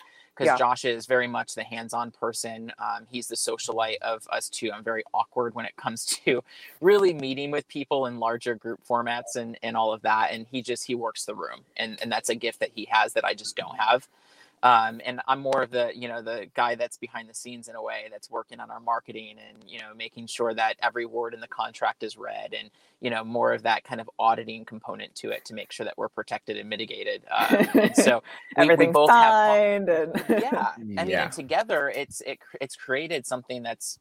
because 0.40 0.52
Yeah. 0.54 0.58
josh 0.58 0.84
is 0.84 1.06
very 1.06 1.26
much 1.26 1.54
the 1.54 1.62
hands-on 1.64 2.10
person 2.12 2.72
um, 2.78 3.06
he's 3.10 3.28
the 3.28 3.36
socialite 3.36 3.98
of 4.02 4.26
us 4.32 4.48
two 4.48 4.72
i'm 4.72 4.82
very 4.82 5.04
awkward 5.12 5.54
when 5.54 5.66
it 5.66 5.76
comes 5.76 6.04
to 6.24 6.42
really 6.80 7.12
meeting 7.12 7.50
with 7.50 7.68
people 7.68 8.06
in 8.06 8.18
larger 8.18 8.54
group 8.54 8.80
formats 8.88 9.36
and 9.36 9.58
and 9.62 9.76
all 9.76 9.92
of 9.92 10.02
that 10.02 10.30
and 10.32 10.46
he 10.50 10.62
just 10.62 10.86
he 10.86 10.94
works 10.94 11.24
the 11.24 11.34
room 11.34 11.60
and 11.76 11.98
and 12.02 12.10
that's 12.10 12.30
a 12.30 12.34
gift 12.34 12.60
that 12.60 12.70
he 12.74 12.86
has 12.90 13.12
that 13.12 13.24
i 13.24 13.34
just 13.34 13.56
don't 13.56 13.76
have 13.78 14.08
um, 14.62 15.00
and 15.06 15.20
i'm 15.28 15.40
more 15.40 15.62
of 15.62 15.70
the 15.70 15.92
you 15.94 16.08
know 16.08 16.22
the 16.22 16.46
guy 16.54 16.74
that's 16.76 16.98
behind 16.98 17.28
the 17.28 17.34
scenes 17.34 17.68
in 17.68 17.76
a 17.76 17.82
way 17.82 18.04
that's 18.10 18.30
working 18.30 18.60
on 18.60 18.70
our 18.70 18.80
marketing 18.80 19.36
and 19.48 19.58
you 19.68 19.78
know 19.80 19.94
making 19.96 20.26
sure 20.26 20.54
that 20.54 20.76
every 20.82 21.06
word 21.06 21.34
in 21.34 21.40
the 21.40 21.48
contract 21.48 22.02
is 22.02 22.16
read 22.18 22.54
and 22.58 22.70
you 23.00 23.10
know 23.10 23.24
more 23.24 23.52
of 23.52 23.62
that 23.64 23.84
kind 23.84 24.00
of 24.00 24.10
auditing 24.18 24.64
component 24.64 25.14
to 25.16 25.30
it 25.30 25.44
to 25.44 25.54
make 25.54 25.72
sure 25.72 25.84
that 25.84 25.98
we're 25.98 26.08
protected 26.08 26.56
and 26.56 26.68
mitigated. 26.68 27.24
Um, 27.30 27.68
and 27.76 27.96
so 27.96 28.22
we, 28.56 28.72
we 28.72 28.86
everything's 28.86 28.88
both 28.88 29.14
have 29.16 29.36
signed 29.36 29.88
and 29.88 30.14
yeah. 30.36 30.72
And 30.78 30.78
I 30.78 30.84
mean, 30.84 31.06
Yeah. 31.06 31.20
and 31.20 31.32
together 31.32 31.90
it's 31.94 32.22
it 32.22 32.38
it's 32.60 32.76
created 32.76 33.26
something 33.26 33.62
that's 33.62 33.98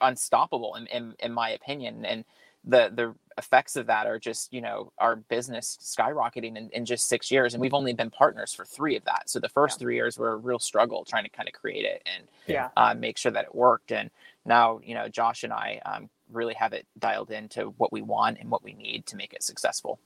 unstoppable 0.00 0.76
in, 0.76 0.86
in 0.88 1.14
in 1.20 1.32
my 1.32 1.50
opinion. 1.50 2.04
And 2.06 2.24
the 2.68 2.92
the 2.94 3.14
effects 3.36 3.76
of 3.76 3.86
that 3.86 4.06
are 4.06 4.18
just 4.18 4.52
you 4.52 4.60
know 4.60 4.92
our 4.98 5.16
business 5.16 5.78
skyrocketing 5.80 6.56
in, 6.56 6.68
in 6.72 6.84
just 6.84 7.08
six 7.08 7.30
years 7.30 7.54
and 7.54 7.60
we've 7.60 7.74
only 7.74 7.92
been 7.92 8.10
partners 8.10 8.52
for 8.52 8.64
three 8.64 8.96
of 8.96 9.04
that. 9.04 9.28
So 9.28 9.40
the 9.40 9.48
first 9.48 9.80
three 9.80 9.96
years 9.96 10.18
were 10.18 10.32
a 10.32 10.36
real 10.36 10.58
struggle 10.60 11.04
trying 11.04 11.24
to 11.24 11.30
kind 11.30 11.48
of 11.48 11.54
create 11.54 11.84
it 11.84 12.02
and 12.14 12.28
yeah. 12.46 12.68
uh, 12.76 12.94
make 12.94 13.18
sure 13.18 13.32
that 13.32 13.46
it 13.46 13.54
worked 13.54 13.90
and 13.90 14.10
now 14.44 14.80
you 14.84 14.94
know 14.94 15.08
josh 15.08 15.44
and 15.44 15.52
i 15.52 15.80
um, 15.84 16.08
really 16.30 16.54
have 16.54 16.72
it 16.72 16.86
dialed 16.98 17.30
into 17.30 17.74
what 17.78 17.92
we 17.92 18.02
want 18.02 18.38
and 18.40 18.50
what 18.50 18.62
we 18.62 18.72
need 18.72 19.06
to 19.06 19.16
make 19.16 19.32
it 19.32 19.42
successful. 19.42 19.98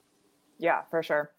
Yeah, 0.59 0.83
for 0.91 1.03
sure. 1.03 1.31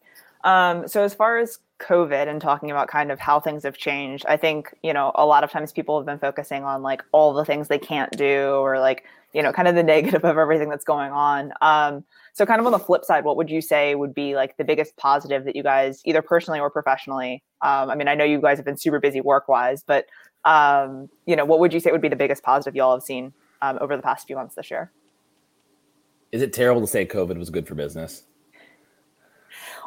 Um, 0.43 0.87
so 0.87 1.03
as 1.03 1.13
far 1.13 1.37
as 1.37 1.59
COVID 1.79 2.27
and 2.27 2.41
talking 2.41 2.69
about 2.69 2.89
kind 2.89 3.11
of 3.11 3.19
how 3.19 3.39
things 3.39 3.63
have 3.63 3.77
changed, 3.77 4.25
I 4.27 4.35
think, 4.35 4.73
you 4.83 4.93
know, 4.93 5.11
a 5.15 5.25
lot 5.25 5.43
of 5.43 5.51
times 5.51 5.71
people 5.71 5.97
have 5.97 6.05
been 6.05 6.19
focusing 6.19 6.63
on 6.63 6.81
like 6.81 7.03
all 7.13 7.33
the 7.33 7.45
things 7.45 7.69
they 7.69 7.79
can't 7.79 8.11
do 8.17 8.55
or 8.55 8.79
like, 8.79 9.05
you 9.33 9.41
know, 9.41 9.51
kind 9.51 9.67
of 9.67 9.75
the 9.75 9.83
negative 9.83 10.23
of 10.23 10.37
everything 10.37 10.69
that's 10.69 10.85
going 10.85 11.11
on. 11.11 11.51
Um, 11.61 12.03
so 12.33 12.45
kind 12.45 12.59
of 12.59 12.65
on 12.65 12.71
the 12.71 12.79
flip 12.79 13.03
side, 13.03 13.25
what 13.25 13.35
would 13.37 13.49
you 13.49 13.61
say 13.61 13.95
would 13.95 14.13
be 14.13 14.35
like 14.35 14.57
the 14.57 14.63
biggest 14.63 14.95
positive 14.97 15.43
that 15.45 15.55
you 15.55 15.63
guys 15.63 16.01
either 16.05 16.21
personally 16.21 16.59
or 16.59 16.69
professionally? 16.69 17.43
Um, 17.61 17.89
I 17.89 17.95
mean, 17.95 18.07
I 18.07 18.15
know 18.15 18.23
you 18.23 18.39
guys 18.39 18.57
have 18.57 18.65
been 18.65 18.77
super 18.77 18.99
busy 18.99 19.21
work 19.21 19.47
wise, 19.47 19.83
but 19.83 20.05
um, 20.45 21.09
you 21.25 21.35
know, 21.35 21.45
what 21.45 21.59
would 21.59 21.73
you 21.73 21.79
say 21.79 21.91
would 21.91 22.01
be 22.01 22.09
the 22.09 22.15
biggest 22.15 22.43
positive 22.43 22.75
y'all 22.75 22.95
have 22.95 23.03
seen 23.03 23.33
um, 23.61 23.77
over 23.81 23.95
the 23.95 24.03
past 24.03 24.27
few 24.27 24.35
months 24.35 24.55
this 24.55 24.69
year? 24.69 24.91
Is 26.31 26.41
it 26.41 26.53
terrible 26.53 26.81
to 26.81 26.87
say 26.87 27.05
COVID 27.05 27.37
was 27.37 27.49
good 27.49 27.67
for 27.67 27.75
business? 27.75 28.23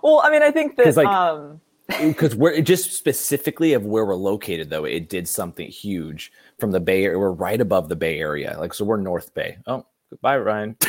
Well, 0.03 0.23
I 0.25 0.31
mean, 0.31 0.43
I 0.43 0.51
think 0.51 0.77
that 0.77 0.97
like, 0.97 1.07
um, 1.07 1.61
because 2.01 2.35
we're 2.35 2.61
just 2.61 2.93
specifically 2.93 3.73
of 3.73 3.85
where 3.85 4.05
we're 4.05 4.15
located 4.15 4.71
though 4.71 4.85
it 4.85 5.09
did 5.09 5.29
something 5.29 5.69
huge 5.69 6.33
from 6.59 6.71
the 6.71 6.81
bay 6.81 7.05
area. 7.05 7.19
We're 7.19 7.31
right 7.31 7.61
above 7.61 7.89
the 7.89 7.97
bay 7.97 8.19
area 8.19 8.57
like 8.59 8.75
so 8.75 8.85
we're 8.85 8.97
north 8.97 9.35
bay. 9.35 9.59
Oh 9.67 9.87
goodbye 10.11 10.39
ryan. 10.39 10.77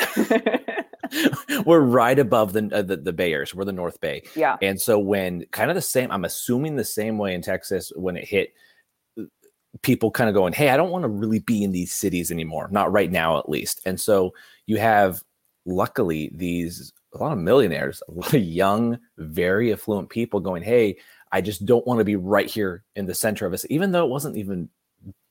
We're 1.66 1.82
right 1.82 2.20
above 2.20 2.52
the, 2.52 2.70
uh, 2.74 2.82
the 2.82 2.98
the 2.98 3.14
bay 3.14 3.32
area 3.32 3.46
so 3.46 3.58
we're 3.58 3.64
the 3.64 3.72
north 3.72 4.02
bay. 4.02 4.24
Yeah, 4.36 4.58
and 4.62 4.80
so 4.80 5.00
when 5.00 5.46
kind 5.52 5.72
of 5.72 5.76
the 5.76 5.82
same 5.82 6.12
i'm 6.12 6.26
assuming 6.26 6.76
the 6.76 6.84
same 6.84 7.18
way 7.18 7.34
in 7.34 7.42
texas 7.42 7.94
when 7.96 8.18
it 8.18 8.26
hit 8.26 8.54
people 9.84 10.12
kind 10.12 10.28
of 10.28 10.34
going 10.34 10.54
hey 10.54 10.70
i 10.70 10.78
don't 10.78 10.90
want 10.92 11.04
to 11.04 11.08
really 11.08 11.40
be 11.40 11.64
in 11.64 11.72
these 11.72 11.94
cities 11.94 12.32
anymore 12.32 12.68
not 12.72 12.92
right 12.92 13.12
now 13.12 13.38
at 13.38 13.48
least. 13.50 13.80
And 13.86 14.00
so 14.00 14.34
you 14.66 14.78
have 14.78 15.24
luckily 15.66 16.32
these 16.34 16.92
a 17.20 17.24
lot 17.24 17.32
of 17.34 17.40
millionaires 17.40 18.02
a 18.08 18.12
lot 18.12 18.34
of 18.34 18.42
young 18.44 18.98
very 19.18 19.72
affluent 19.74 20.10
people 20.10 20.40
going 20.40 20.64
hey 20.64 20.96
i 21.32 21.42
just 21.42 21.66
don't 21.66 21.86
want 21.88 22.00
to 22.00 22.04
be 22.06 22.16
right 22.16 22.50
here 22.50 22.84
in 22.96 23.06
the 23.06 23.16
center 23.16 23.46
of 23.46 23.54
us 23.54 23.66
even 23.70 23.92
though 23.92 24.06
it 24.06 24.10
wasn't 24.10 24.36
even 24.38 24.70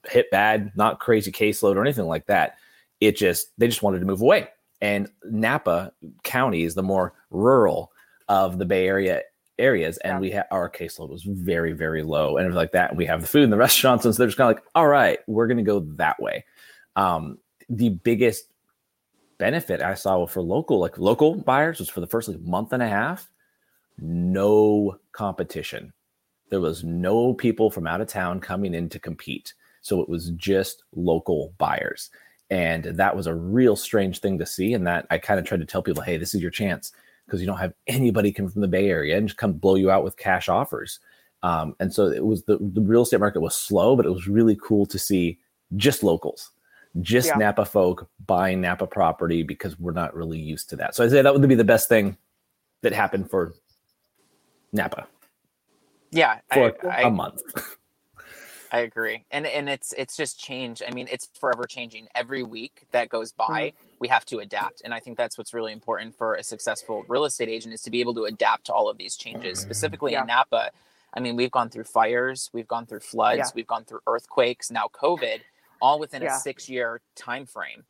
hit 0.08 0.30
bad 0.30 0.70
not 0.76 1.00
crazy 1.00 1.32
caseload 1.32 1.74
or 1.76 1.82
anything 1.82 2.06
like 2.06 2.26
that. 2.26 2.56
It 3.00 3.16
just 3.16 3.48
they 3.58 3.66
just 3.66 3.82
wanted 3.82 3.98
to 4.00 4.06
move 4.06 4.20
away. 4.20 4.48
And 4.80 5.08
napa 5.24 5.92
county 6.22 6.62
is 6.62 6.74
the 6.74 6.82
more 6.82 7.12
rural 7.30 7.90
of 8.28 8.58
the 8.58 8.64
bay 8.64 8.86
area 8.86 9.22
areas 9.58 9.96
and 9.98 10.12
Yeah. 10.12 10.20
we 10.20 10.30
had 10.30 10.46
our 10.50 10.70
caseload 10.70 11.08
was 11.08 11.22
very 11.24 11.72
very 11.72 12.02
low 12.02 12.36
and 12.36 12.44
everything 12.44 12.56
like 12.56 12.72
that 12.72 12.94
we 12.94 13.06
have 13.06 13.20
the 13.22 13.26
food 13.26 13.42
in 13.42 13.50
the 13.50 13.56
restaurants 13.66 14.04
and 14.04 14.14
so 14.14 14.18
they're 14.18 14.28
just 14.28 14.36
kind 14.38 14.50
of 14.50 14.56
like 14.56 14.64
all 14.74 14.86
right 14.86 15.18
we're 15.26 15.46
going 15.46 15.56
to 15.56 15.62
go 15.62 15.80
that 15.96 16.20
way. 16.20 16.44
Um 16.94 17.38
the 17.68 17.88
biggest 17.88 18.44
benefit 19.38 19.82
i 19.82 19.94
saw 19.94 20.26
for 20.26 20.42
local 20.42 20.78
like 20.78 20.98
local 20.98 21.34
buyers 21.36 21.78
was 21.78 21.88
for 21.88 22.00
the 22.00 22.06
first 22.06 22.28
like 22.28 22.40
month 22.40 22.72
and 22.72 22.82
a 22.82 22.88
half 22.88 23.30
no 23.98 24.98
competition 25.12 25.92
there 26.50 26.60
was 26.60 26.84
no 26.84 27.34
people 27.34 27.70
from 27.70 27.86
out 27.86 28.00
of 28.00 28.08
town 28.08 28.40
coming 28.40 28.74
in 28.74 28.88
to 28.90 28.98
compete 28.98 29.54
So 29.82 30.00
it 30.00 30.08
was 30.08 30.30
just 30.30 30.84
local 30.94 31.54
buyers. 31.58 32.10
And 32.50 32.84
that 32.84 33.16
was 33.16 33.26
a 33.26 33.34
real 33.34 33.74
strange 33.74 34.20
thing 34.20 34.38
to 34.38 34.46
see. 34.46 34.72
And 34.72 34.86
that 34.86 35.06
I 35.10 35.18
kind 35.18 35.40
of 35.40 35.46
tried 35.46 35.60
to 35.60 35.66
tell 35.66 35.82
people, 35.82 36.02
hey, 36.02 36.16
this 36.16 36.34
is 36.34 36.42
your 36.42 36.50
chance 36.50 36.92
because 37.26 37.40
you 37.40 37.46
don't 37.46 37.58
have 37.58 37.74
anybody 37.88 38.32
come 38.32 38.48
from 38.48 38.62
the 38.62 38.68
Bay 38.68 38.88
Area 38.88 39.16
and 39.16 39.26
just 39.28 39.38
come 39.38 39.54
blow 39.54 39.74
you 39.74 39.90
out 39.90 40.04
with 40.04 40.16
cash 40.16 40.48
offers. 40.48 41.00
Um, 41.42 41.74
and 41.80 41.92
so 41.92 42.06
it 42.06 42.24
was 42.24 42.44
the, 42.44 42.58
the 42.60 42.80
real 42.80 43.02
estate 43.02 43.20
market 43.20 43.40
was 43.40 43.56
slow, 43.56 43.96
but 43.96 44.06
it 44.06 44.12
was 44.12 44.28
really 44.28 44.56
cool 44.62 44.86
to 44.86 44.98
see 44.98 45.38
just 45.76 46.04
locals, 46.04 46.50
just 47.00 47.28
yeah. 47.28 47.36
Napa 47.36 47.64
folk 47.64 48.08
buying 48.26 48.60
Napa 48.60 48.86
property 48.86 49.42
because 49.42 49.78
we're 49.78 49.92
not 49.92 50.14
really 50.14 50.38
used 50.38 50.70
to 50.70 50.76
that. 50.76 50.94
So 50.94 51.04
I 51.04 51.08
say 51.08 51.22
that 51.22 51.32
would 51.32 51.46
be 51.48 51.54
the 51.54 51.64
best 51.64 51.88
thing 51.88 52.16
that 52.82 52.92
happened 52.92 53.30
for 53.30 53.54
Napa. 54.72 55.06
Yeah, 56.10 56.38
for 56.52 56.72
I, 56.88 57.02
a 57.02 57.06
I, 57.06 57.10
month. 57.10 57.42
I 58.72 58.80
agree, 58.80 59.24
and 59.30 59.46
and 59.46 59.68
it's 59.68 59.92
it's 59.96 60.16
just 60.16 60.38
change. 60.38 60.82
I 60.86 60.92
mean, 60.92 61.08
it's 61.10 61.28
forever 61.38 61.64
changing. 61.64 62.08
Every 62.14 62.42
week 62.42 62.86
that 62.90 63.08
goes 63.08 63.32
by, 63.32 63.68
mm-hmm. 63.68 63.76
we 64.00 64.08
have 64.08 64.24
to 64.26 64.38
adapt, 64.38 64.82
and 64.84 64.92
I 64.92 65.00
think 65.00 65.16
that's 65.16 65.38
what's 65.38 65.54
really 65.54 65.72
important 65.72 66.16
for 66.16 66.34
a 66.34 66.42
successful 66.42 67.04
real 67.08 67.24
estate 67.24 67.48
agent 67.48 67.74
is 67.74 67.82
to 67.82 67.90
be 67.90 68.00
able 68.00 68.14
to 68.14 68.24
adapt 68.24 68.66
to 68.66 68.72
all 68.72 68.88
of 68.88 68.98
these 68.98 69.16
changes. 69.16 69.58
Specifically 69.58 70.12
yeah. 70.12 70.22
in 70.22 70.26
Napa, 70.26 70.70
I 71.14 71.20
mean, 71.20 71.36
we've 71.36 71.50
gone 71.50 71.70
through 71.70 71.84
fires, 71.84 72.50
we've 72.52 72.68
gone 72.68 72.86
through 72.86 73.00
floods, 73.00 73.38
yeah. 73.38 73.50
we've 73.54 73.66
gone 73.66 73.84
through 73.84 74.00
earthquakes, 74.06 74.70
now 74.70 74.88
COVID, 74.92 75.40
all 75.80 75.98
within 75.98 76.22
yeah. 76.22 76.36
a 76.36 76.38
six-year 76.38 77.00
time 77.14 77.46
frame. 77.46 77.84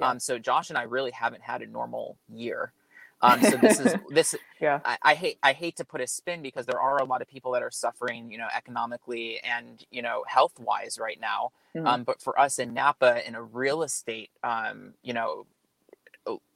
Um, 0.00 0.18
so 0.18 0.38
Josh 0.38 0.70
and 0.70 0.78
I 0.78 0.82
really 0.82 1.10
haven't 1.10 1.42
had 1.42 1.62
a 1.62 1.66
normal 1.66 2.16
year. 2.32 2.72
Um, 3.20 3.42
so 3.42 3.56
this 3.56 3.80
is 3.80 3.94
this. 4.10 4.36
yeah. 4.60 4.78
I, 4.84 4.96
I, 5.02 5.14
hate 5.14 5.38
I 5.42 5.52
hate 5.52 5.74
to 5.78 5.84
put 5.84 6.00
a 6.00 6.06
spin 6.06 6.40
because 6.40 6.66
there 6.66 6.80
are 6.80 6.98
a 6.98 7.04
lot 7.04 7.20
of 7.20 7.26
people 7.26 7.50
that 7.50 7.64
are 7.64 7.70
suffering, 7.72 8.30
you 8.30 8.38
know, 8.38 8.46
economically 8.56 9.40
and 9.42 9.84
you 9.90 10.02
know 10.02 10.22
health 10.28 10.52
wise 10.60 11.00
right 11.00 11.18
now. 11.20 11.50
Mm-hmm. 11.74 11.84
Um, 11.84 12.04
but 12.04 12.22
for 12.22 12.38
us 12.38 12.60
in 12.60 12.74
Napa, 12.74 13.26
in 13.26 13.34
a 13.34 13.42
real 13.42 13.82
estate, 13.82 14.30
um, 14.44 14.94
you 15.02 15.14
know, 15.14 15.46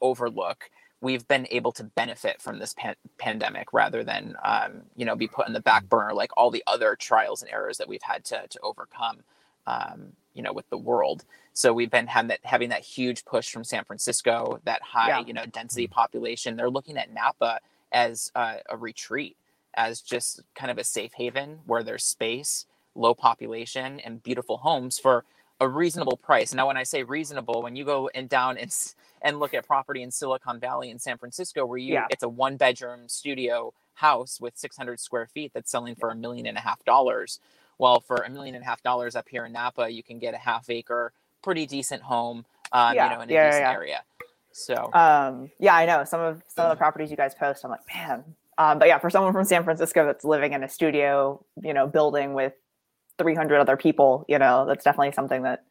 overlook, 0.01 0.71
we've 1.01 1.27
been 1.27 1.49
able 1.51 1.73
to 1.73 1.83
benefit 1.85 2.41
from 2.41 2.61
this 2.61 2.75
pan- 2.75 2.95
pandemic 3.19 3.73
rather 3.73 4.05
than 4.05 4.37
um, 4.45 4.83
you 4.97 5.05
know 5.05 5.17
be 5.17 5.27
put 5.27 5.49
in 5.49 5.53
the 5.53 5.61
back 5.61 5.85
burner 5.89 6.15
like 6.15 6.31
all 6.37 6.51
the 6.51 6.63
other 6.69 6.95
trials 6.95 7.43
and 7.43 7.51
errors 7.51 7.79
that 7.79 7.89
we've 7.89 8.03
had 8.03 8.25
to 8.25 8.47
to 8.49 8.61
overcome. 8.63 9.19
Um, 9.67 10.13
you 10.35 10.43
know 10.43 10.53
with 10.53 10.69
the 10.71 10.77
world 10.77 11.25
so 11.53 11.73
we've 11.73 11.91
been 11.91 12.07
having 12.07 12.29
that 12.29 12.41
having 12.43 12.71
that 12.71 12.83
huge 12.83 13.25
push 13.25 13.51
from 13.51 13.65
san 13.65 13.85
francisco 13.85 14.61
that 14.65 14.83
high 14.83 15.09
yeah. 15.09 15.25
you 15.27 15.33
know 15.33 15.47
density 15.47 15.87
population 15.87 16.57
they're 16.57 16.71
looking 16.71 16.97
at 16.97 17.13
napa 17.13 17.59
as 17.93 18.33
uh, 18.35 18.57
a 18.71 18.77
retreat 18.77 19.37
as 19.75 20.01
just 20.01 20.41
kind 20.55 20.71
of 20.71 20.79
a 20.79 20.85
safe 20.85 21.13
haven 21.15 21.61
where 21.67 21.83
there's 21.83 22.05
space 22.05 22.67
low 22.95 23.15
population 23.15 24.01
and 24.01 24.23
beautiful 24.23 24.59
homes 24.59 24.99
for 24.99 25.25
a 25.61 25.69
reasonable 25.69 26.17
price 26.17 26.53
now 26.53 26.67
when 26.67 26.77
i 26.77 26.83
say 26.83 27.03
reasonable 27.03 27.63
when 27.63 27.77
you 27.77 27.85
go 27.85 28.11
and 28.15 28.29
down 28.29 28.59
and 28.59 28.75
and 29.23 29.39
look 29.39 29.55
at 29.55 29.67
property 29.67 30.03
in 30.03 30.11
silicon 30.11 30.59
valley 30.59 30.91
in 30.91 30.99
san 30.99 31.17
francisco 31.17 31.65
where 31.65 31.79
you 31.79 31.95
yeah. 31.95 32.07
it's 32.11 32.23
a 32.23 32.29
one 32.29 32.57
bedroom 32.57 33.09
studio 33.09 33.73
house 33.95 34.41
with 34.41 34.57
600 34.57 34.99
square 34.99 35.27
feet 35.27 35.53
that's 35.55 35.71
selling 35.71 35.95
for 35.95 36.11
a 36.11 36.15
million 36.15 36.47
and 36.47 36.59
a 36.59 36.61
half 36.61 36.85
dollars 36.85 37.39
well, 37.83 37.99
for 37.99 38.19
a 38.19 38.31
million 38.31 38.55
and 38.55 38.63
a 38.63 38.65
half 38.65 38.81
dollars 38.85 39.17
up 39.17 39.29
here 39.29 39.45
in 39.45 39.53
Napa, 39.53 39.91
you 39.91 40.05
can 40.05 40.21
get 40.21 40.35
a 40.35 40.39
half 40.39 40.71
acre, 40.71 41.13
pretty 41.43 41.67
decent 41.67 42.01
home, 42.01 42.47
um, 42.71 42.95
yeah. 42.95 43.11
you 43.11 43.17
know, 43.17 43.23
in 43.23 43.29
a 43.29 43.33
yeah, 43.33 43.47
decent 43.49 43.63
yeah. 43.65 43.73
area. 43.73 44.03
So, 44.53 44.91
um, 44.93 45.51
yeah, 45.59 45.75
I 45.75 45.85
know 45.85 46.05
some 46.05 46.21
of 46.21 46.45
some 46.47 46.67
of 46.67 46.71
the 46.71 46.77
properties 46.77 47.11
you 47.11 47.17
guys 47.17 47.35
post. 47.35 47.65
I'm 47.65 47.73
like, 47.73 47.81
man, 47.93 48.23
um, 48.57 48.79
but 48.79 48.87
yeah, 48.87 48.99
for 48.99 49.11
someone 49.11 49.33
from 49.33 49.45
San 49.45 49.65
Francisco 49.65 50.07
that's 50.07 50.25
living 50.25 50.53
in 50.53 50.63
a 50.63 50.69
studio, 50.69 51.45
you 51.61 51.75
know, 51.75 51.89
building 51.89 52.35
with 52.35 52.53
300 53.19 53.59
other 53.59 53.77
people, 53.77 54.25
you 54.29 54.39
know, 54.39 54.65
that's 54.65 54.85
definitely 54.85 55.11
something 55.11 55.43
that 55.43 55.65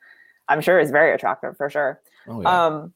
I'm 0.49 0.59
sure 0.59 0.81
is 0.81 0.91
very 0.91 1.15
attractive 1.15 1.55
for 1.55 1.69
sure. 1.69 2.01
Oh, 2.27 2.41
yeah. 2.41 2.65
Um, 2.65 2.93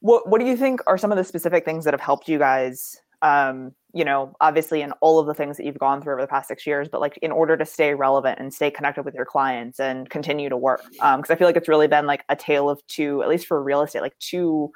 what 0.00 0.26
what 0.26 0.40
do 0.40 0.46
you 0.46 0.56
think 0.56 0.80
are 0.86 0.96
some 0.96 1.12
of 1.12 1.18
the 1.18 1.24
specific 1.24 1.66
things 1.66 1.84
that 1.84 1.92
have 1.92 2.00
helped 2.00 2.30
you 2.30 2.38
guys 2.38 3.02
um, 3.24 3.72
you 3.94 4.04
know, 4.04 4.36
obviously 4.40 4.82
in 4.82 4.92
all 5.00 5.18
of 5.18 5.26
the 5.26 5.32
things 5.32 5.56
that 5.56 5.64
you've 5.64 5.78
gone 5.78 6.02
through 6.02 6.12
over 6.12 6.22
the 6.22 6.28
past 6.28 6.46
six 6.46 6.66
years, 6.66 6.88
but 6.88 7.00
like 7.00 7.16
in 7.22 7.32
order 7.32 7.56
to 7.56 7.64
stay 7.64 7.94
relevant 7.94 8.38
and 8.38 8.52
stay 8.52 8.70
connected 8.70 9.04
with 9.04 9.14
your 9.14 9.24
clients 9.24 9.80
and 9.80 10.10
continue 10.10 10.50
to 10.50 10.56
work. 10.56 10.82
Um, 11.00 11.22
cause 11.22 11.30
I 11.30 11.36
feel 11.36 11.48
like 11.48 11.56
it's 11.56 11.68
really 11.68 11.88
been 11.88 12.06
like 12.06 12.22
a 12.28 12.36
tale 12.36 12.68
of 12.68 12.86
two, 12.86 13.22
at 13.22 13.28
least 13.30 13.46
for 13.46 13.62
real 13.62 13.80
estate, 13.80 14.02
like 14.02 14.18
two 14.18 14.70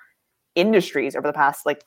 industries 0.55 1.15
over 1.15 1.27
the 1.27 1.33
past, 1.35 1.67
like, 1.67 1.85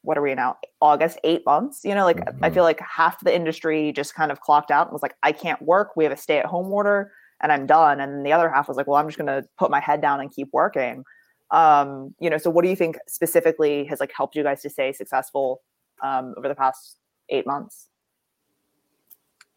what 0.00 0.18
are 0.18 0.22
we 0.22 0.34
now? 0.34 0.56
August, 0.80 1.20
eight 1.22 1.42
months, 1.46 1.82
you 1.84 1.94
know, 1.94 2.04
like 2.04 2.16
mm-hmm. 2.16 2.44
I 2.44 2.50
feel 2.50 2.64
like 2.64 2.80
half 2.80 3.20
the 3.20 3.32
industry 3.32 3.92
just 3.92 4.16
kind 4.16 4.32
of 4.32 4.40
clocked 4.40 4.72
out 4.72 4.88
and 4.88 4.92
was 4.92 5.02
like, 5.02 5.14
I 5.22 5.30
can't 5.30 5.62
work. 5.62 5.94
We 5.94 6.02
have 6.02 6.12
a 6.12 6.16
stay 6.16 6.38
at 6.38 6.46
home 6.46 6.72
order 6.72 7.12
and 7.40 7.52
I'm 7.52 7.64
done. 7.64 8.00
And 8.00 8.26
the 8.26 8.32
other 8.32 8.50
half 8.50 8.66
was 8.66 8.76
like, 8.76 8.88
well, 8.88 8.96
I'm 8.96 9.06
just 9.06 9.18
going 9.18 9.28
to 9.28 9.46
put 9.56 9.70
my 9.70 9.78
head 9.78 10.00
down 10.00 10.20
and 10.20 10.34
keep 10.34 10.48
working. 10.52 11.04
Um, 11.52 12.14
you 12.18 12.28
know, 12.28 12.38
so 12.38 12.50
what 12.50 12.64
do 12.64 12.70
you 12.70 12.74
think 12.74 12.96
specifically 13.06 13.84
has 13.84 14.00
like 14.00 14.10
helped 14.16 14.34
you 14.34 14.42
guys 14.42 14.62
to 14.62 14.70
stay 14.70 14.92
successful 14.92 15.60
um, 16.02 16.34
over 16.36 16.48
the 16.48 16.54
past 16.54 16.96
eight 17.28 17.46
months? 17.46 17.88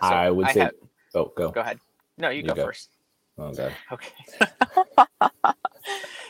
So 0.02 0.10
I 0.10 0.30
would 0.30 0.48
I 0.48 0.54
say. 0.54 0.60
Have, 0.62 0.72
oh, 1.16 1.32
go. 1.36 1.52
Go 1.52 1.62
ahead. 1.62 1.80
No, 2.18 2.30
you, 2.30 2.42
you 2.42 2.48
go, 2.48 2.56
go, 2.56 2.66
first. 2.66 2.90
Okay. 3.40 3.74
Okay. 3.92 4.12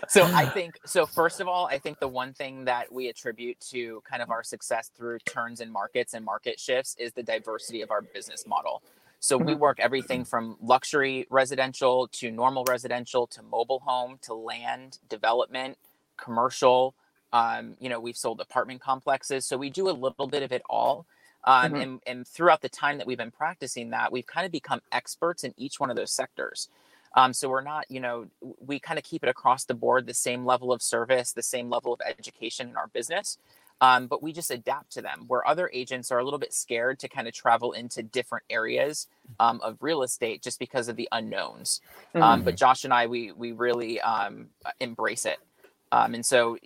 so 0.07 0.23
I 0.23 0.45
think 0.45 0.77
so. 0.85 1.05
First 1.05 1.39
of 1.39 1.47
all, 1.47 1.67
I 1.67 1.77
think 1.77 1.99
the 1.99 2.07
one 2.07 2.33
thing 2.33 2.65
that 2.65 2.91
we 2.91 3.09
attribute 3.09 3.59
to 3.71 4.01
kind 4.09 4.21
of 4.21 4.29
our 4.29 4.43
success 4.43 4.91
through 4.95 5.19
turns 5.19 5.61
in 5.61 5.71
markets 5.71 6.13
and 6.13 6.23
market 6.25 6.59
shifts 6.59 6.95
is 6.99 7.13
the 7.13 7.23
diversity 7.23 7.81
of 7.81 7.91
our 7.91 8.01
business 8.01 8.45
model. 8.47 8.83
So 9.19 9.37
we 9.37 9.53
mm-hmm. 9.53 9.61
work 9.61 9.79
everything 9.79 10.25
from 10.25 10.57
luxury 10.61 11.25
residential 11.29 12.07
to 12.09 12.31
normal 12.31 12.63
residential 12.65 13.25
to 13.27 13.41
mobile 13.41 13.79
home 13.79 14.19
to 14.23 14.33
land 14.33 14.99
development, 15.09 15.77
commercial, 16.17 16.93
um, 17.33 17.75
you 17.79 17.89
know, 17.89 17.99
we've 17.99 18.17
sold 18.17 18.39
apartment 18.41 18.81
complexes, 18.81 19.45
so 19.45 19.57
we 19.57 19.69
do 19.69 19.89
a 19.89 19.91
little 19.91 20.27
bit 20.27 20.43
of 20.43 20.51
it 20.51 20.61
all. 20.69 21.05
Um, 21.43 21.73
mm-hmm. 21.73 21.75
and, 21.75 21.99
and 22.07 22.27
throughout 22.27 22.61
the 22.61 22.69
time 22.69 22.97
that 22.97 23.05
we've 23.05 23.17
been 23.17 23.31
practicing 23.31 23.91
that, 23.91 24.11
we've 24.11 24.25
kind 24.25 24.45
of 24.45 24.51
become 24.51 24.81
experts 24.91 25.43
in 25.43 25.53
each 25.57 25.79
one 25.79 25.89
of 25.91 25.95
those 25.95 26.11
sectors. 26.11 26.69
Um, 27.15 27.33
so 27.33 27.47
we're 27.47 27.61
not, 27.61 27.85
you 27.89 27.99
know, 27.99 28.25
we 28.59 28.79
kind 28.79 28.97
of 28.97 29.05
keep 29.05 29.23
it 29.23 29.29
across 29.29 29.63
the 29.63 29.73
board, 29.73 30.05
the 30.05 30.13
same 30.13 30.45
level 30.45 30.73
of 30.73 30.81
service, 30.81 31.31
the 31.31 31.43
same 31.43 31.69
level 31.69 31.93
of 31.93 32.01
education 32.05 32.67
in 32.67 32.75
our 32.75 32.87
business. 32.87 33.37
Um, 33.81 34.07
but 34.07 34.23
we 34.23 34.31
just 34.31 34.51
adapt 34.51 34.93
to 34.93 35.01
them 35.01 35.25
where 35.27 35.45
other 35.45 35.69
agents 35.73 36.09
are 36.09 36.19
a 36.19 36.23
little 36.23 36.39
bit 36.39 36.53
scared 36.53 36.99
to 36.99 37.09
kind 37.09 37.27
of 37.27 37.33
travel 37.33 37.73
into 37.73 38.01
different 38.03 38.45
areas 38.49 39.07
um, 39.39 39.59
of 39.61 39.77
real 39.81 40.03
estate 40.03 40.41
just 40.41 40.59
because 40.59 40.87
of 40.87 40.95
the 40.95 41.09
unknowns 41.11 41.81
um, 42.15 42.21
mm-hmm. 42.21 42.45
but 42.45 42.55
josh 42.55 42.85
and 42.85 42.93
i 42.93 43.05
we 43.05 43.33
we 43.33 43.51
really 43.51 43.99
um, 43.99 44.47
embrace 44.79 45.25
it 45.25 45.39
um, 45.91 46.13
and 46.13 46.25
so 46.25 46.57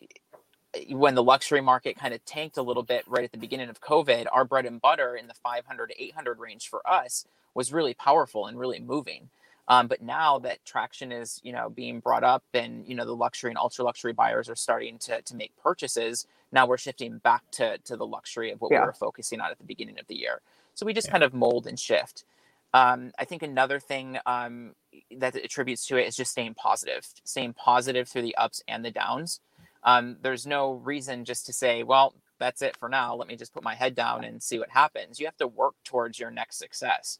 when 0.89 1.15
the 1.15 1.23
luxury 1.23 1.61
market 1.61 1.97
kind 1.97 2.13
of 2.13 2.23
tanked 2.25 2.57
a 2.57 2.61
little 2.61 2.83
bit 2.83 3.03
right 3.07 3.23
at 3.23 3.31
the 3.31 3.37
beginning 3.37 3.69
of 3.69 3.81
COVID, 3.81 4.27
our 4.31 4.45
bread 4.45 4.65
and 4.65 4.79
butter 4.79 5.15
in 5.15 5.27
the 5.27 5.33
500 5.33 5.87
to 5.87 6.03
800 6.03 6.39
range 6.39 6.69
for 6.69 6.87
us 6.87 7.25
was 7.53 7.73
really 7.73 7.93
powerful 7.93 8.45
and 8.45 8.59
really 8.59 8.79
moving. 8.79 9.29
Um, 9.67 9.87
but 9.87 10.01
now 10.01 10.39
that 10.39 10.65
traction 10.65 11.11
is, 11.11 11.39
you 11.43 11.51
know, 11.51 11.69
being 11.69 11.99
brought 11.99 12.23
up 12.23 12.43
and, 12.53 12.87
you 12.87 12.95
know, 12.95 13.05
the 13.05 13.15
luxury 13.15 13.51
and 13.51 13.57
ultra 13.57 13.85
luxury 13.85 14.13
buyers 14.13 14.49
are 14.49 14.55
starting 14.55 14.97
to, 14.99 15.21
to 15.21 15.35
make 15.35 15.55
purchases, 15.61 16.25
now 16.51 16.65
we're 16.65 16.77
shifting 16.77 17.19
back 17.19 17.43
to, 17.51 17.77
to 17.79 17.95
the 17.95 18.05
luxury 18.05 18.51
of 18.51 18.61
what 18.61 18.71
yeah. 18.71 18.81
we 18.81 18.87
were 18.87 18.93
focusing 18.93 19.41
on 19.41 19.51
at 19.51 19.59
the 19.59 19.63
beginning 19.63 19.99
of 19.99 20.07
the 20.07 20.15
year. 20.15 20.41
So 20.73 20.85
we 20.85 20.93
just 20.93 21.07
yeah. 21.07 21.11
kind 21.11 21.23
of 21.23 21.33
mold 21.33 21.67
and 21.67 21.79
shift. 21.79 22.25
Um, 22.73 23.11
I 23.19 23.25
think 23.25 23.43
another 23.43 23.79
thing 23.79 24.17
um, 24.25 24.73
that 25.15 25.35
attributes 25.35 25.85
to 25.87 25.97
it 25.97 26.07
is 26.07 26.15
just 26.15 26.31
staying 26.31 26.55
positive, 26.55 27.05
staying 27.23 27.53
positive 27.53 28.07
through 28.07 28.23
the 28.23 28.35
ups 28.35 28.63
and 28.67 28.83
the 28.83 28.91
downs 28.91 29.39
um, 29.83 30.17
there's 30.21 30.45
no 30.45 30.73
reason 30.73 31.25
just 31.25 31.45
to 31.45 31.53
say, 31.53 31.83
well, 31.83 32.13
that's 32.39 32.61
it 32.61 32.77
for 32.77 32.89
now. 32.89 33.15
Let 33.15 33.27
me 33.27 33.35
just 33.35 33.53
put 33.53 33.63
my 33.63 33.75
head 33.75 33.95
down 33.95 34.23
and 34.23 34.41
see 34.41 34.59
what 34.59 34.69
happens. 34.69 35.19
You 35.19 35.25
have 35.25 35.37
to 35.37 35.47
work 35.47 35.75
towards 35.83 36.19
your 36.19 36.31
next 36.31 36.57
success. 36.57 37.19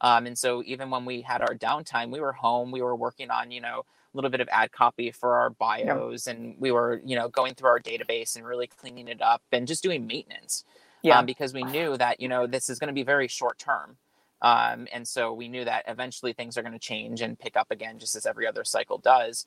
Um, 0.00 0.26
and 0.26 0.38
so 0.38 0.62
even 0.64 0.90
when 0.90 1.04
we 1.04 1.20
had 1.20 1.42
our 1.42 1.54
downtime, 1.54 2.10
we 2.10 2.20
were 2.20 2.32
home, 2.32 2.70
we 2.70 2.82
were 2.82 2.96
working 2.96 3.30
on, 3.30 3.50
you 3.50 3.60
know, 3.60 3.84
a 4.12 4.16
little 4.16 4.30
bit 4.30 4.40
of 4.40 4.48
ad 4.50 4.72
copy 4.72 5.10
for 5.10 5.36
our 5.36 5.50
bios 5.50 6.26
yeah. 6.26 6.32
and 6.32 6.56
we 6.58 6.70
were, 6.70 7.00
you 7.04 7.16
know, 7.16 7.28
going 7.28 7.54
through 7.54 7.68
our 7.68 7.80
database 7.80 8.34
and 8.34 8.46
really 8.46 8.66
cleaning 8.66 9.08
it 9.08 9.20
up 9.20 9.42
and 9.52 9.68
just 9.68 9.82
doing 9.82 10.06
maintenance. 10.06 10.64
Yeah. 11.02 11.18
Um, 11.18 11.26
because 11.26 11.54
we 11.54 11.62
knew 11.62 11.96
that, 11.96 12.20
you 12.20 12.28
know, 12.28 12.46
this 12.46 12.68
is 12.68 12.78
going 12.78 12.88
to 12.88 12.94
be 12.94 13.02
very 13.02 13.28
short 13.28 13.58
term. 13.58 13.96
Um, 14.42 14.88
and 14.92 15.06
so 15.06 15.32
we 15.32 15.48
knew 15.48 15.64
that 15.64 15.84
eventually 15.86 16.32
things 16.32 16.56
are 16.56 16.62
going 16.62 16.72
to 16.72 16.78
change 16.78 17.20
and 17.20 17.38
pick 17.38 17.56
up 17.56 17.70
again, 17.70 17.98
just 17.98 18.16
as 18.16 18.26
every 18.26 18.46
other 18.46 18.64
cycle 18.64 18.98
does. 18.98 19.46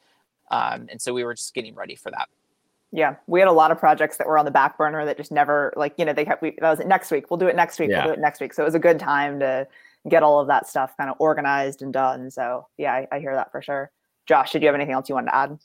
Um, 0.52 0.88
and 0.90 1.02
so 1.02 1.14
we 1.14 1.24
were 1.24 1.34
just 1.34 1.54
getting 1.54 1.76
ready 1.76 1.96
for 1.96 2.12
that. 2.12 2.30
Yeah, 2.96 3.16
we 3.26 3.40
had 3.40 3.50
a 3.50 3.54
lot 3.54 3.72
of 3.72 3.80
projects 3.80 4.18
that 4.18 4.28
were 4.28 4.38
on 4.38 4.46
the 4.46 4.52
back 4.52 4.78
burner 4.78 5.04
that 5.04 5.18
just 5.18 5.32
never 5.32 5.74
like 5.76 5.96
you 5.98 6.06
know 6.06 6.14
they 6.14 6.26
kept 6.26 6.44
we, 6.44 6.52
that 6.62 6.70
was 6.70 6.80
it 6.80 6.86
next 6.86 7.10
week. 7.10 7.32
We'll 7.32 7.40
do 7.40 7.48
it 7.48 7.56
next 7.56 7.80
week. 7.80 7.90
Yeah. 7.90 8.06
We'll 8.06 8.14
do 8.14 8.20
it 8.20 8.22
next 8.22 8.40
week. 8.40 8.54
So 8.54 8.62
it 8.62 8.66
was 8.66 8.76
a 8.76 8.80
good 8.80 9.00
time 9.00 9.40
to 9.40 9.68
get 10.08 10.22
all 10.22 10.40
of 10.40 10.48
that 10.48 10.68
stuff 10.68 10.96
kind 10.96 11.10
of 11.10 11.16
organized 11.18 11.82
and 11.82 11.92
done. 11.92 12.30
So 12.30 12.68
yeah, 12.78 12.94
I, 12.94 13.08
I 13.12 13.20
hear 13.20 13.34
that 13.34 13.52
for 13.52 13.64
sure. 13.64 13.90
Josh, 14.28 14.52
did 14.52 14.62
you 14.62 14.68
have 14.68 14.76
anything 14.76 14.94
else 14.94 15.10
you 15.10 15.16
wanted 15.16 15.32
to 15.32 15.36
add? 15.36 15.60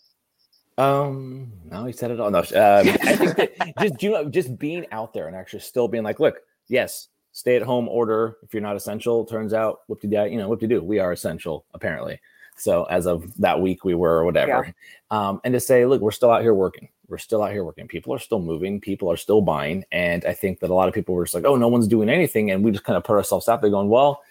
Um, 0.78 1.52
no, 1.70 1.84
he 1.84 1.92
said 1.92 2.12
it 2.12 2.18
all. 2.18 2.30
No, 2.30 2.38
um, 2.38 2.46
I 2.54 3.16
think 3.16 3.36
that 3.36 3.78
just 3.78 4.02
you 4.02 4.10
know, 4.10 4.30
just 4.30 4.58
being 4.58 4.86
out 4.90 5.12
there 5.12 5.26
and 5.26 5.36
actually 5.36 5.60
still 5.60 5.86
being 5.86 6.04
like, 6.04 6.20
look, 6.20 6.40
yes, 6.68 7.08
stay 7.32 7.56
at 7.56 7.62
home 7.62 7.88
order 7.88 8.38
if 8.42 8.54
you're 8.54 8.62
not 8.62 8.76
essential. 8.76 9.26
Turns 9.26 9.52
out, 9.52 9.80
what 9.88 10.00
did 10.00 10.12
you 10.12 10.38
know, 10.38 10.48
what 10.48 10.60
to 10.60 10.66
do? 10.66 10.82
We 10.82 10.98
are 10.98 11.12
essential 11.12 11.66
apparently. 11.74 12.20
So 12.60 12.84
as 12.84 13.06
of 13.06 13.34
that 13.38 13.60
week, 13.60 13.84
we 13.84 13.94
were 13.94 14.18
or 14.18 14.24
whatever. 14.24 14.66
Yeah. 14.66 14.72
Um, 15.10 15.40
and 15.44 15.54
to 15.54 15.60
say, 15.60 15.86
look, 15.86 16.00
we're 16.00 16.10
still 16.10 16.30
out 16.30 16.42
here 16.42 16.54
working. 16.54 16.88
We're 17.08 17.18
still 17.18 17.42
out 17.42 17.52
here 17.52 17.64
working. 17.64 17.88
People 17.88 18.12
are 18.12 18.18
still 18.18 18.40
moving. 18.40 18.80
People 18.80 19.10
are 19.10 19.16
still 19.16 19.40
buying. 19.40 19.84
And 19.92 20.24
I 20.24 20.34
think 20.34 20.60
that 20.60 20.70
a 20.70 20.74
lot 20.74 20.88
of 20.88 20.94
people 20.94 21.14
were 21.14 21.24
just 21.24 21.34
like, 21.34 21.46
oh, 21.46 21.56
no 21.56 21.68
one's 21.68 21.88
doing 21.88 22.08
anything. 22.08 22.50
And 22.50 22.62
we 22.62 22.70
just 22.70 22.84
kind 22.84 22.96
of 22.96 23.04
put 23.04 23.16
ourselves 23.16 23.48
out 23.48 23.62
there 23.62 23.70
going, 23.70 23.88
well, 23.88 24.22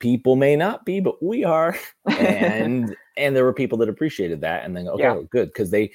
people 0.00 0.36
may 0.36 0.56
not 0.56 0.84
be, 0.84 1.00
but 1.00 1.22
we 1.22 1.44
are. 1.44 1.76
and 2.18 2.96
and 3.16 3.36
there 3.36 3.44
were 3.44 3.52
people 3.52 3.78
that 3.78 3.88
appreciated 3.88 4.40
that 4.40 4.64
and 4.64 4.76
then 4.76 4.88
okay, 4.88 5.02
yeah. 5.02 5.20
good. 5.30 5.48
Because 5.48 5.70
they 5.70 5.92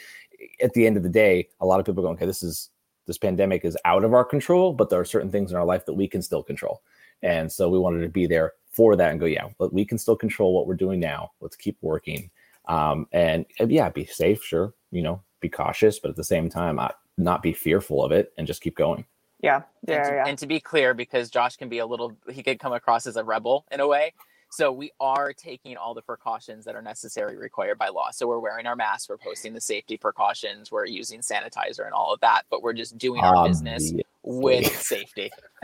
at 0.61 0.73
the 0.73 0.85
end 0.85 0.97
of 0.97 1.03
the 1.03 1.09
day, 1.09 1.49
a 1.59 1.65
lot 1.65 1.79
of 1.79 1.85
people 1.85 2.03
go, 2.03 2.09
okay, 2.09 2.25
this 2.25 2.43
is 2.43 2.69
this 3.05 3.17
pandemic 3.17 3.65
is 3.65 3.77
out 3.85 4.03
of 4.03 4.13
our 4.13 4.23
control, 4.23 4.71
but 4.71 4.89
there 4.89 4.99
are 4.99 5.05
certain 5.05 5.31
things 5.31 5.51
in 5.51 5.57
our 5.57 5.65
life 5.65 5.85
that 5.85 5.95
we 5.95 6.07
can 6.07 6.21
still 6.21 6.43
control. 6.43 6.81
And 7.23 7.51
so 7.51 7.67
we 7.67 7.79
wanted 7.79 8.01
to 8.01 8.09
be 8.09 8.27
there 8.27 8.53
for 8.79 8.95
that 8.95 9.11
and 9.11 9.19
go, 9.19 9.25
yeah, 9.25 9.49
but 9.57 9.73
we 9.73 9.83
can 9.83 9.97
still 9.97 10.15
control 10.15 10.53
what 10.53 10.65
we're 10.65 10.73
doing 10.73 11.01
now. 11.01 11.31
Let's 11.41 11.57
keep 11.57 11.77
working. 11.81 12.31
Um, 12.69 13.07
and 13.11 13.45
uh, 13.59 13.67
yeah, 13.67 13.89
be 13.89 14.05
safe, 14.05 14.41
sure, 14.41 14.73
you 14.89 15.01
know, 15.01 15.21
be 15.41 15.49
cautious, 15.49 15.99
but 15.99 16.07
at 16.07 16.15
the 16.15 16.23
same 16.23 16.49
time, 16.49 16.77
not, 16.77 16.95
not 17.17 17.43
be 17.43 17.51
fearful 17.51 18.05
of 18.05 18.13
it 18.13 18.31
and 18.37 18.47
just 18.47 18.61
keep 18.61 18.77
going. 18.77 19.03
Yeah. 19.41 19.63
Yeah 19.85 19.95
and 19.95 20.05
to, 20.05 20.15
yeah. 20.15 20.27
and 20.27 20.37
to 20.37 20.47
be 20.47 20.61
clear, 20.61 20.93
because 20.93 21.29
Josh 21.29 21.57
can 21.57 21.67
be 21.67 21.79
a 21.79 21.85
little, 21.85 22.15
he 22.31 22.41
could 22.41 22.57
come 22.57 22.71
across 22.71 23.05
as 23.05 23.17
a 23.17 23.23
rebel 23.23 23.65
in 23.69 23.81
a 23.81 23.87
way. 23.87 24.13
So 24.49 24.71
we 24.71 24.91
are 25.01 25.33
taking 25.33 25.75
all 25.75 25.93
the 25.93 26.01
precautions 26.01 26.63
that 26.63 26.73
are 26.73 26.81
necessary 26.81 27.35
required 27.35 27.77
by 27.77 27.89
law. 27.89 28.11
So 28.11 28.27
we're 28.27 28.39
wearing 28.39 28.65
our 28.65 28.77
masks, 28.77 29.09
we're 29.09 29.17
posting 29.17 29.53
the 29.53 29.59
safety 29.59 29.97
precautions, 29.97 30.71
we're 30.71 30.85
using 30.85 31.19
sanitizer 31.19 31.83
and 31.83 31.93
all 31.93 32.13
of 32.13 32.21
that, 32.21 32.43
but 32.49 32.63
we're 32.63 32.71
just 32.71 32.97
doing 32.97 33.21
our 33.21 33.45
business 33.45 33.91
with 34.23 34.73
safety. 34.73 35.31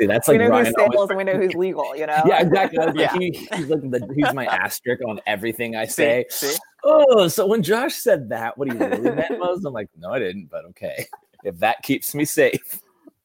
See, 0.00 0.06
that's 0.06 0.28
like 0.28 0.38
we 0.38 0.44
know 0.44 0.50
Ryan 0.50 0.66
who's 0.66 0.74
staples 0.74 1.10
and 1.10 1.18
we 1.18 1.24
know 1.24 1.36
who's 1.36 1.54
legal, 1.54 1.94
you 1.94 2.06
know? 2.06 2.22
Yeah, 2.24 2.40
exactly. 2.40 2.78
yeah. 3.00 3.12
he, 3.12 3.30
he's 3.54 3.68
like 3.68 3.82
the, 3.82 4.12
he's 4.16 4.32
my 4.32 4.46
asterisk 4.46 5.02
on 5.06 5.20
everything 5.26 5.76
I 5.76 5.84
say. 5.84 6.24
See? 6.30 6.46
See? 6.46 6.58
Oh, 6.84 7.28
so 7.28 7.46
when 7.46 7.62
Josh 7.62 7.94
said 7.94 8.30
that, 8.30 8.56
what 8.56 8.72
he 8.72 8.78
really 8.78 9.10
meant 9.10 9.38
was, 9.38 9.62
I'm 9.64 9.74
like, 9.74 9.88
no, 9.98 10.10
I 10.10 10.18
didn't, 10.18 10.48
but 10.50 10.64
okay. 10.66 11.06
If 11.42 11.60
that 11.60 11.82
keeps 11.82 12.14
me 12.14 12.26
safe 12.26 12.82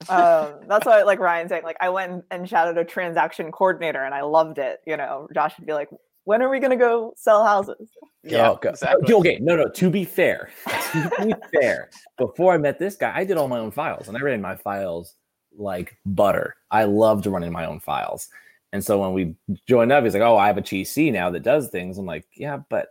um, 0.10 0.55
that's 0.67 0.86
why 0.86 1.03
like 1.03 1.20
Ryan 1.20 1.50
saying 1.50 1.63
like 1.63 1.77
I 1.79 1.89
went 1.89 2.25
and 2.32 2.48
shouted 2.48 2.77
a 2.77 2.86
transaction 2.86 3.51
coordinator 3.51 4.03
and 4.03 4.13
I 4.13 4.22
loved 4.22 4.58
it. 4.58 4.79
You 4.86 4.98
know, 4.98 5.27
Josh 5.34 5.58
would 5.58 5.65
be 5.65 5.74
like, 5.74 5.89
"When 6.25 6.41
are 6.41 6.50
we 6.50 6.60
gonna 6.60 6.75
go 6.75 7.13
sell 7.15 7.44
houses?" 7.44 7.89
Yeah, 8.24 8.51
oh, 8.51 8.60
exactly. 8.67 9.13
Okay, 9.13 9.39
no, 9.41 9.55
no. 9.55 9.67
To 9.67 9.89
be 9.89 10.03
fair, 10.03 10.50
to 10.91 11.12
be 11.25 11.34
fair, 11.60 11.89
before 12.17 12.53
I 12.53 12.58
met 12.58 12.79
this 12.79 12.96
guy, 12.96 13.13
I 13.15 13.24
did 13.24 13.38
all 13.38 13.48
my 13.48 13.60
own 13.60 13.72
files 13.72 14.08
and 14.08 14.17
I 14.17 14.22
ran 14.22 14.41
my 14.41 14.55
files 14.55 15.15
like 15.58 15.98
butter. 16.06 16.56
I 16.72 16.86
loved 16.86 17.26
running 17.26 17.52
my 17.52 17.66
own 17.66 17.80
files. 17.80 18.30
And 18.74 18.84
so 18.84 19.00
when 19.00 19.14
we 19.14 19.36
joined 19.68 19.92
up, 19.92 20.04
he's 20.04 20.14
like, 20.14 20.24
"Oh, 20.24 20.38
I 20.38 20.48
have 20.48 20.58
a 20.58 20.62
TC 20.62 21.12
now 21.14 21.30
that 21.30 21.44
does 21.44 21.70
things." 21.70 21.98
I'm 21.98 22.06
like, 22.06 22.26
"Yeah, 22.36 22.58
but 22.70 22.90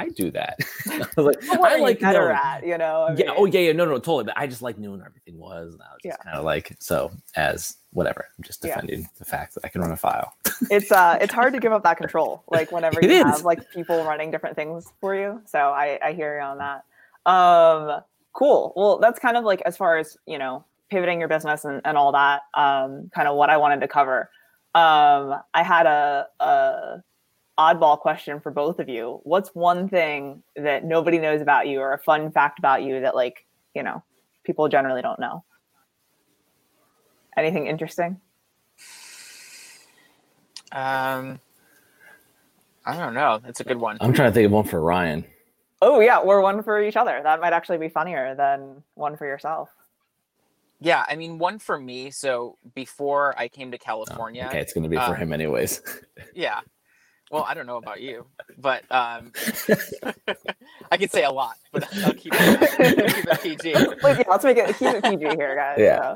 I 0.00 0.08
do 0.08 0.30
that. 0.30 0.58
I 0.88 1.20
like, 1.20 1.36
I 1.50 1.76
like 1.76 2.00
better 2.00 2.20
knowing, 2.20 2.36
at, 2.36 2.66
you 2.66 2.78
know. 2.78 3.04
I 3.04 3.10
mean, 3.10 3.18
yeah. 3.18 3.34
Oh 3.36 3.44
yeah. 3.44 3.60
Yeah. 3.60 3.72
No. 3.72 3.84
No. 3.84 3.94
Totally. 3.94 4.24
But 4.24 4.38
I 4.38 4.46
just 4.46 4.62
like 4.62 4.78
knowing 4.78 5.02
everything 5.04 5.38
was, 5.38 5.74
and 5.74 5.82
I 5.82 5.92
was 5.92 6.00
just 6.02 6.18
yeah. 6.18 6.24
kind 6.24 6.38
of 6.38 6.44
like 6.44 6.76
so 6.78 7.10
as 7.36 7.76
whatever. 7.92 8.26
I'm 8.38 8.44
just 8.44 8.62
defending 8.62 9.00
yeah. 9.00 9.06
the 9.18 9.24
fact 9.24 9.54
that 9.54 9.64
I 9.64 9.68
can 9.68 9.82
run 9.82 9.90
a 9.90 9.96
file. 9.96 10.32
it's 10.70 10.90
uh, 10.90 11.18
it's 11.20 11.34
hard 11.34 11.52
to 11.54 11.60
give 11.60 11.72
up 11.72 11.82
that 11.82 11.98
control. 11.98 12.44
Like 12.50 12.72
whenever 12.72 13.00
you 13.02 13.24
have 13.24 13.44
like 13.44 13.70
people 13.72 14.02
running 14.04 14.30
different 14.30 14.56
things 14.56 14.86
for 15.00 15.14
you. 15.14 15.42
So 15.44 15.58
I 15.58 15.98
I 16.02 16.12
hear 16.12 16.38
you 16.38 16.44
on 16.44 16.58
that. 16.58 16.84
Um, 17.30 18.00
cool. 18.32 18.72
Well, 18.76 18.98
that's 18.98 19.18
kind 19.18 19.36
of 19.36 19.44
like 19.44 19.60
as 19.62 19.76
far 19.76 19.98
as 19.98 20.16
you 20.26 20.38
know 20.38 20.64
pivoting 20.90 21.20
your 21.20 21.28
business 21.28 21.64
and, 21.64 21.80
and 21.84 21.96
all 21.96 22.12
that. 22.12 22.42
Um, 22.54 23.10
kind 23.14 23.28
of 23.28 23.36
what 23.36 23.50
I 23.50 23.56
wanted 23.56 23.80
to 23.80 23.88
cover. 23.88 24.30
Um, 24.74 25.40
I 25.54 25.62
had 25.62 25.86
a 25.86 26.26
a 26.40 27.02
oddball 27.58 27.98
question 27.98 28.40
for 28.40 28.50
both 28.50 28.78
of 28.78 28.88
you. 28.88 29.20
What's 29.24 29.50
one 29.54 29.88
thing 29.88 30.42
that 30.56 30.84
nobody 30.84 31.18
knows 31.18 31.40
about 31.40 31.68
you 31.68 31.80
or 31.80 31.92
a 31.92 31.98
fun 31.98 32.30
fact 32.32 32.58
about 32.58 32.82
you 32.82 33.00
that 33.00 33.14
like, 33.14 33.46
you 33.74 33.82
know, 33.82 34.02
people 34.44 34.68
generally 34.68 35.02
don't 35.02 35.18
know? 35.18 35.44
Anything 37.36 37.66
interesting? 37.66 38.20
Um 40.72 41.40
I 42.86 42.96
don't 42.96 43.14
know. 43.14 43.40
That's 43.44 43.60
a 43.60 43.64
good 43.64 43.78
one. 43.78 43.98
I'm 44.00 44.14
trying 44.14 44.30
to 44.30 44.34
think 44.34 44.46
of 44.46 44.52
one 44.52 44.64
for 44.64 44.80
Ryan. 44.80 45.24
Oh 45.82 46.00
yeah, 46.00 46.18
or 46.18 46.40
one 46.40 46.62
for 46.62 46.82
each 46.82 46.96
other. 46.96 47.20
That 47.22 47.40
might 47.40 47.52
actually 47.52 47.78
be 47.78 47.88
funnier 47.88 48.34
than 48.34 48.82
one 48.94 49.16
for 49.16 49.26
yourself. 49.26 49.68
Yeah, 50.80 51.04
I 51.06 51.16
mean, 51.16 51.38
one 51.38 51.58
for 51.58 51.78
me. 51.78 52.10
So 52.10 52.56
before 52.74 53.34
I 53.38 53.48
came 53.48 53.70
to 53.70 53.76
oh, 53.76 53.84
California, 53.84 54.44
oh, 54.44 54.48
okay, 54.48 54.60
it's 54.60 54.72
going 54.72 54.84
to 54.84 54.88
be 54.88 54.96
for 54.96 55.02
um, 55.02 55.16
him 55.16 55.32
anyways. 55.32 55.82
yeah, 56.34 56.60
well, 57.30 57.44
I 57.46 57.54
don't 57.54 57.66
know 57.66 57.76
about 57.76 58.00
you, 58.00 58.26
but 58.58 58.82
um, 58.90 59.30
I 60.90 60.96
could 60.96 61.12
say 61.12 61.22
a 61.22 61.30
lot, 61.30 61.54
but 61.70 61.84
I'll 62.04 62.12
keep 62.12 62.32
it, 62.34 63.14
keep 63.14 63.26
it 63.26 63.42
PG. 63.42 63.70
yeah, 63.70 64.22
let's 64.28 64.42
make 64.42 64.56
it 64.56 64.76
keep 64.76 64.94
it 64.94 65.04
PG 65.04 65.36
here, 65.36 65.54
guys. 65.54 65.78
Yeah. 65.78 66.14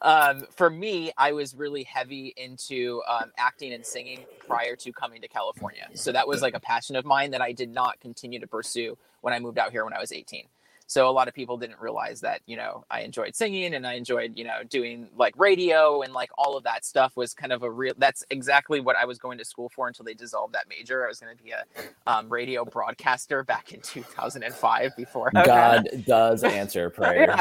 Um, 0.00 0.44
for 0.50 0.68
me, 0.68 1.12
I 1.16 1.30
was 1.30 1.54
really 1.54 1.84
heavy 1.84 2.34
into 2.36 3.00
um, 3.08 3.30
acting 3.38 3.72
and 3.72 3.86
singing 3.86 4.24
prior 4.40 4.74
to 4.76 4.92
coming 4.92 5.22
to 5.22 5.28
California, 5.28 5.88
so 5.94 6.10
that 6.10 6.26
was 6.26 6.42
like 6.42 6.54
a 6.54 6.60
passion 6.60 6.96
of 6.96 7.04
mine 7.04 7.30
that 7.30 7.40
I 7.40 7.52
did 7.52 7.70
not 7.70 8.00
continue 8.00 8.40
to 8.40 8.46
pursue 8.48 8.98
when 9.20 9.32
I 9.32 9.38
moved 9.38 9.58
out 9.58 9.70
here 9.70 9.84
when 9.84 9.94
I 9.94 10.00
was 10.00 10.10
18. 10.10 10.46
So 10.92 11.08
a 11.08 11.10
lot 11.10 11.26
of 11.26 11.32
people 11.32 11.56
didn't 11.56 11.80
realize 11.80 12.20
that, 12.20 12.42
you 12.44 12.54
know, 12.54 12.84
I 12.90 13.00
enjoyed 13.00 13.34
singing 13.34 13.72
and 13.72 13.86
I 13.86 13.94
enjoyed, 13.94 14.36
you 14.36 14.44
know, 14.44 14.62
doing 14.68 15.08
like 15.16 15.32
radio 15.38 16.02
and 16.02 16.12
like 16.12 16.28
all 16.36 16.54
of 16.54 16.64
that 16.64 16.84
stuff 16.84 17.16
was 17.16 17.32
kind 17.32 17.50
of 17.50 17.62
a 17.62 17.70
real, 17.70 17.94
that's 17.96 18.22
exactly 18.28 18.78
what 18.78 18.94
I 18.96 19.06
was 19.06 19.16
going 19.18 19.38
to 19.38 19.44
school 19.44 19.70
for 19.70 19.88
until 19.88 20.04
they 20.04 20.12
dissolved 20.12 20.52
that 20.52 20.68
major. 20.68 21.06
I 21.06 21.08
was 21.08 21.18
going 21.18 21.34
to 21.34 21.42
be 21.42 21.52
a 21.52 21.64
um, 22.06 22.28
radio 22.28 22.66
broadcaster 22.66 23.42
back 23.42 23.72
in 23.72 23.80
2005 23.80 24.94
before. 24.94 25.30
God 25.46 25.88
does 26.06 26.44
answer 26.44 26.90
prayers. 26.90 27.40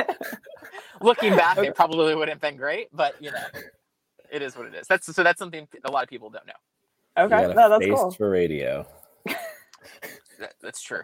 Looking 1.00 1.34
back, 1.34 1.56
it 1.56 1.74
probably 1.74 2.14
would 2.14 2.28
have 2.28 2.42
been 2.42 2.58
great, 2.58 2.88
but 2.92 3.14
you 3.22 3.30
know, 3.30 3.60
it 4.30 4.42
is 4.42 4.54
what 4.54 4.66
it 4.66 4.74
is. 4.74 4.86
That's 4.86 5.14
so 5.14 5.22
that's 5.22 5.38
something 5.38 5.66
a 5.82 5.90
lot 5.90 6.02
of 6.02 6.10
people 6.10 6.28
don't 6.28 6.46
know. 6.46 7.24
Okay, 7.24 7.54
no, 7.54 7.70
that's 7.70 7.86
cool. 7.86 8.10
for 8.10 8.28
radio. 8.28 8.86
that, 9.24 10.54
that's 10.60 10.82
true. 10.82 11.00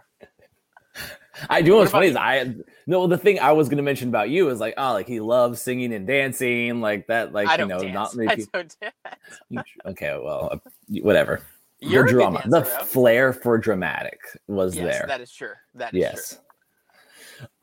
I 1.49 1.63
do. 1.63 1.77
What's 1.77 1.91
funny 1.91 2.09
is 2.09 2.17
I 2.17 2.55
no. 2.87 3.07
The 3.07 3.19
thing 3.19 3.41
I 3.41 3.53
was 3.53 3.69
going 3.69 3.79
to 3.79 3.83
mention 3.83 4.09
about 4.09 4.31
you 4.31 4.49
is 4.51 4.61
like, 4.61 4.75
oh, 4.77 4.93
like 4.93 5.09
he 5.09 5.21
loves 5.21 5.61
singing 5.61 5.93
and 5.95 6.07
dancing, 6.07 6.81
like 6.81 7.07
that. 7.07 7.33
Like 7.33 7.59
you 7.59 7.67
know, 7.67 7.81
dance. 7.81 8.15
not 8.15 8.37
people. 8.37 8.63
okay, 9.87 10.19
well, 10.23 10.51
uh, 10.53 10.59
whatever. 11.01 11.41
Your 11.81 12.05
drama, 12.05 12.39
dancer, 12.43 12.51
the 12.51 12.61
though. 12.61 12.85
flair 12.85 13.33
for 13.33 13.59
dramatic 13.59 14.21
was 14.47 14.77
yes, 14.77 14.85
there. 14.85 15.05
That 15.09 15.21
is 15.21 15.33
true. 15.33 15.55
That 15.75 15.95
is 15.95 16.01
yes. 16.01 16.29
true. 16.29 16.39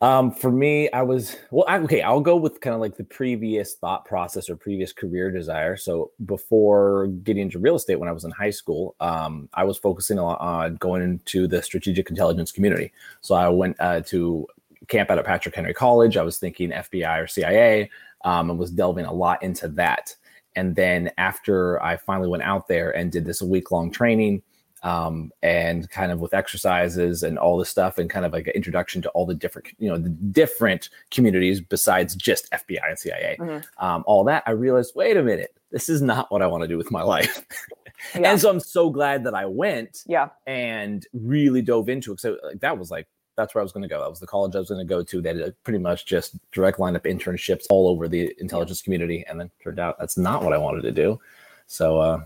Um, 0.00 0.30
for 0.30 0.50
me, 0.50 0.90
I 0.92 1.02
was 1.02 1.36
well. 1.50 1.64
I, 1.68 1.78
okay, 1.80 2.02
I'll 2.02 2.20
go 2.20 2.36
with 2.36 2.60
kind 2.60 2.74
of 2.74 2.80
like 2.80 2.96
the 2.96 3.04
previous 3.04 3.74
thought 3.74 4.04
process 4.04 4.48
or 4.48 4.56
previous 4.56 4.92
career 4.92 5.30
desire. 5.30 5.76
So 5.76 6.12
before 6.24 7.08
getting 7.22 7.42
into 7.42 7.58
real 7.58 7.76
estate, 7.76 7.96
when 7.96 8.08
I 8.08 8.12
was 8.12 8.24
in 8.24 8.30
high 8.30 8.50
school, 8.50 8.96
um, 9.00 9.48
I 9.54 9.64
was 9.64 9.78
focusing 9.78 10.18
a 10.18 10.24
lot 10.24 10.40
on 10.40 10.76
going 10.76 11.02
into 11.02 11.46
the 11.46 11.62
strategic 11.62 12.10
intelligence 12.10 12.52
community. 12.52 12.92
So 13.20 13.34
I 13.34 13.48
went 13.48 13.76
uh, 13.80 14.00
to 14.06 14.46
camp 14.88 15.10
out 15.10 15.18
at 15.18 15.24
Patrick 15.24 15.54
Henry 15.54 15.74
College. 15.74 16.16
I 16.16 16.22
was 16.22 16.38
thinking 16.38 16.70
FBI 16.70 17.22
or 17.22 17.26
CIA, 17.26 17.90
um, 18.24 18.50
and 18.50 18.58
was 18.58 18.70
delving 18.70 19.04
a 19.04 19.12
lot 19.12 19.42
into 19.42 19.68
that. 19.68 20.14
And 20.56 20.74
then 20.74 21.10
after 21.16 21.82
I 21.82 21.96
finally 21.96 22.28
went 22.28 22.42
out 22.42 22.68
there 22.68 22.90
and 22.96 23.12
did 23.12 23.24
this 23.24 23.40
week 23.40 23.70
long 23.70 23.90
training, 23.90 24.42
um, 24.82 25.30
and 25.42 25.90
kind 25.90 26.10
of 26.12 26.20
with 26.20 26.32
exercises 26.32 27.22
and 27.22 27.38
all 27.38 27.58
this 27.58 27.68
stuff 27.68 27.98
and 27.98 28.08
kind 28.08 28.24
of 28.24 28.32
like 28.32 28.46
an 28.46 28.54
introduction 28.54 29.02
to 29.02 29.08
all 29.10 29.26
the 29.26 29.34
different 29.34 29.68
you 29.78 29.88
know 29.88 29.98
the 29.98 30.08
different 30.08 30.88
communities 31.10 31.60
besides 31.60 32.14
just 32.14 32.50
fbi 32.52 32.88
and 32.88 32.98
cia 32.98 33.36
mm-hmm. 33.38 33.84
um, 33.84 34.02
all 34.06 34.24
that 34.24 34.42
i 34.46 34.50
realized 34.50 34.92
wait 34.94 35.16
a 35.16 35.22
minute 35.22 35.54
this 35.70 35.88
is 35.88 36.00
not 36.00 36.30
what 36.30 36.42
i 36.42 36.46
want 36.46 36.62
to 36.62 36.68
do 36.68 36.78
with 36.78 36.90
my 36.90 37.02
life 37.02 37.44
yeah. 38.14 38.30
and 38.30 38.40
so 38.40 38.48
i'm 38.50 38.60
so 38.60 38.90
glad 38.90 39.24
that 39.24 39.34
i 39.34 39.44
went 39.44 40.02
yeah 40.06 40.28
and 40.46 41.06
really 41.12 41.62
dove 41.62 41.88
into 41.88 42.12
it 42.12 42.20
so 42.20 42.38
like, 42.42 42.60
that 42.60 42.78
was 42.78 42.90
like 42.90 43.06
that's 43.36 43.54
where 43.54 43.62
I 43.62 43.64
was 43.64 43.72
going 43.72 43.84
to 43.84 43.88
go. 43.88 44.00
That 44.00 44.10
was 44.10 44.20
the 44.20 44.26
college 44.26 44.54
I 44.54 44.58
was 44.58 44.68
going 44.68 44.86
to 44.86 44.94
go 44.94 45.02
to. 45.02 45.22
That 45.22 45.36
had 45.36 45.64
pretty 45.64 45.78
much 45.78 46.04
just 46.04 46.36
direct 46.52 46.78
lineup 46.78 47.06
internships 47.06 47.64
all 47.70 47.88
over 47.88 48.06
the 48.06 48.34
intelligence 48.38 48.82
community, 48.82 49.24
and 49.26 49.40
then 49.40 49.50
turned 49.62 49.78
out 49.78 49.98
that's 49.98 50.18
not 50.18 50.44
what 50.44 50.52
I 50.52 50.58
wanted 50.58 50.82
to 50.82 50.92
do. 50.92 51.18
So 51.66 51.98
uh, 51.98 52.22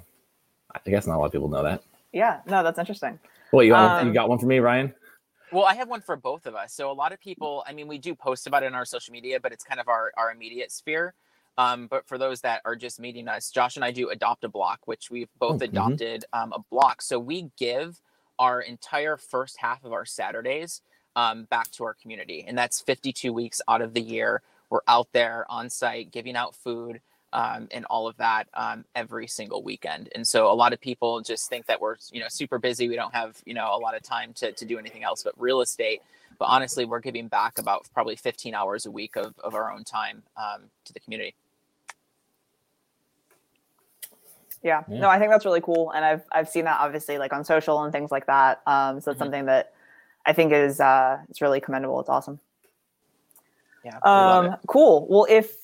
I 0.75 0.91
guess 0.91 1.07
not 1.07 1.17
a 1.17 1.19
lot 1.19 1.27
of 1.27 1.33
people 1.33 1.49
know 1.49 1.63
that. 1.63 1.85
Yeah, 2.15 2.41
no, 2.47 2.63
that's 2.63 2.79
interesting. 2.79 3.19
Well, 3.53 3.65
you 3.65 3.73
got, 3.73 4.01
um, 4.01 4.09
you 4.09 4.15
got 4.15 4.29
one 4.29 4.39
for 4.39 4.47
me, 4.47 4.61
Ryan? 4.61 4.95
Well, 5.53 5.65
I 5.65 5.75
have 5.75 5.89
one 5.89 6.01
for 6.01 6.17
both 6.17 6.47
of 6.47 6.55
us. 6.55 6.73
So 6.73 6.91
a 6.91 6.95
lot 6.95 7.13
of 7.13 7.21
people, 7.21 7.65
I 7.67 7.73
mean, 7.73 7.89
we 7.89 7.99
do 7.99 8.15
post 8.15 8.47
about 8.47 8.63
it 8.63 8.67
in 8.67 8.75
our 8.75 8.85
social 8.85 9.13
media, 9.13 9.41
but 9.41 9.53
it's 9.53 9.65
kind 9.65 9.81
of 9.81 9.89
our, 9.89 10.13
our 10.17 10.31
immediate 10.31 10.73
sphere. 10.73 11.15
Um, 11.59 11.87
but 11.89 12.07
for 12.07 12.17
those 12.17 12.41
that 12.41 12.63
are 12.65 12.77
just 12.77 13.01
meeting 13.01 13.29
us, 13.29 13.51
Josh 13.51 13.77
and 13.77 13.85
I 13.85 13.91
do 13.91 14.11
adopt 14.11 14.45
a 14.45 14.49
block, 14.49 14.81
which 14.87 15.11
we've 15.11 15.29
both 15.39 15.61
oh, 15.61 15.65
adopted 15.65 16.25
um, 16.33 16.53
a 16.53 16.61
block. 16.71 17.03
So 17.03 17.19
we 17.19 17.51
give 17.59 18.01
our 18.39 18.61
entire 18.61 19.17
first 19.17 19.59
half 19.59 19.85
of 19.85 19.93
our 19.93 20.05
Saturdays 20.05 20.83
um, 21.17 21.45
back 21.45 21.71
to 21.73 21.85
our 21.85 21.95
community, 21.95 22.45
and 22.47 22.57
that's 22.57 22.81
52 22.81 23.33
weeks 23.33 23.61
out 23.69 23.83
of 23.83 23.95
the 23.95 24.01
year. 24.01 24.43
We're 24.71 24.81
out 24.89 25.09
there 25.13 25.47
on 25.49 25.71
site 25.71 26.11
giving 26.11 26.35
out 26.35 26.57
food, 26.57 27.01
um, 27.35 27.67
and 27.73 27.85
all 27.87 28.07
of 28.07 28.17
that 28.17 28.47
um, 28.55 28.85
every 28.95 29.27
single 29.27 29.63
weekend. 29.63 30.09
And 30.15 30.27
so 30.27 30.51
a 30.51 30.55
lot 30.55 30.73
of 30.73 30.81
people 30.81 31.21
just 31.21 31.49
think 31.51 31.67
that 31.67 31.81
we're, 31.81 31.97
you 32.13 32.21
know, 32.21 32.29
super 32.29 32.59
busy. 32.59 32.89
We 32.89 32.95
don't 32.95 33.13
have, 33.13 33.43
you 33.45 33.55
know, 33.55 33.75
a 33.75 33.79
lot 33.79 33.97
of 33.97 34.03
time 34.03 34.33
to, 34.35 34.53
to 34.53 34.65
do 34.65 34.79
anything 34.79 35.03
else 35.03 35.25
but 35.25 35.35
real 35.37 35.61
estate. 35.61 36.01
But 36.39 36.47
honestly, 36.47 36.85
we're 36.85 37.01
giving 37.01 37.27
back 37.27 37.59
about 37.59 37.87
probably 37.93 38.15
15 38.15 38.55
hours 38.55 38.87
a 38.87 38.91
week 38.91 39.17
of, 39.17 39.35
of 39.43 39.55
our 39.55 39.73
own 39.73 39.83
time 39.83 40.23
um, 40.37 40.63
to 40.85 40.93
the 40.93 41.01
community. 41.01 41.35
Yeah. 44.63 44.83
yeah. 44.89 45.01
no, 45.01 45.09
I 45.09 45.19
think 45.19 45.31
that's 45.31 45.45
really 45.45 45.61
cool, 45.61 45.91
and 45.91 46.03
I've 46.03 46.23
I've 46.33 46.49
seen 46.49 46.65
that 46.65 46.81
obviously 46.81 47.19
like 47.19 47.35
on 47.35 47.45
social 47.45 47.83
and 47.83 47.93
things 47.93 48.11
like 48.11 48.27
that. 48.29 48.63
Um, 48.67 48.99
so 48.99 49.11
it's 49.11 49.17
mm-hmm. 49.17 49.25
something 49.25 49.45
that 49.45 49.75
I 50.25 50.33
think 50.33 50.55
is 50.55 50.81
uh, 50.81 51.19
it's 51.29 51.43
really 51.43 51.61
commendable. 51.61 52.01
It's 52.01 52.09
awesome. 52.09 52.41
Yeah. 53.85 53.99
Um, 54.03 54.57
cool. 54.67 55.07
Well, 55.11 55.27
if 55.29 55.55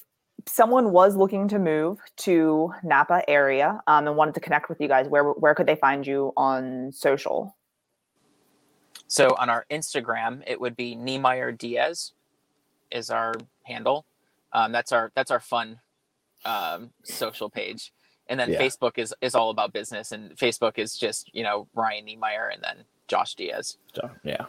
someone 0.46 0.92
was 0.92 1.16
looking 1.16 1.48
to 1.48 1.58
move 1.58 1.98
to 2.18 2.72
Napa 2.82 3.22
area 3.28 3.80
um, 3.86 4.06
and 4.06 4.16
wanted 4.16 4.34
to 4.34 4.40
connect 4.40 4.68
with 4.68 4.80
you 4.80 4.88
guys, 4.88 5.08
where 5.08 5.24
where 5.24 5.54
could 5.54 5.66
they 5.66 5.76
find 5.76 6.06
you 6.06 6.32
on 6.36 6.92
social? 6.92 7.56
So 9.06 9.34
on 9.38 9.50
our 9.50 9.66
Instagram, 9.70 10.42
it 10.46 10.60
would 10.60 10.76
be 10.76 10.94
Niemeyer 10.94 11.52
Diaz 11.52 12.12
is 12.90 13.10
our 13.10 13.34
handle. 13.64 14.06
Um, 14.52 14.72
that's 14.72 14.92
our 14.92 15.10
that's 15.14 15.30
our 15.30 15.40
fun 15.40 15.80
um, 16.44 16.90
social 17.04 17.50
page, 17.50 17.92
and 18.28 18.38
then 18.38 18.52
yeah. 18.52 18.60
Facebook 18.60 18.98
is 18.98 19.14
is 19.20 19.34
all 19.34 19.50
about 19.50 19.72
business, 19.72 20.12
and 20.12 20.36
Facebook 20.36 20.78
is 20.78 20.96
just 20.96 21.34
you 21.34 21.42
know 21.42 21.68
Ryan 21.74 22.04
Niemeyer 22.04 22.48
and 22.48 22.62
then 22.62 22.84
Josh 23.08 23.34
Diaz. 23.34 23.78
Yeah. 24.22 24.46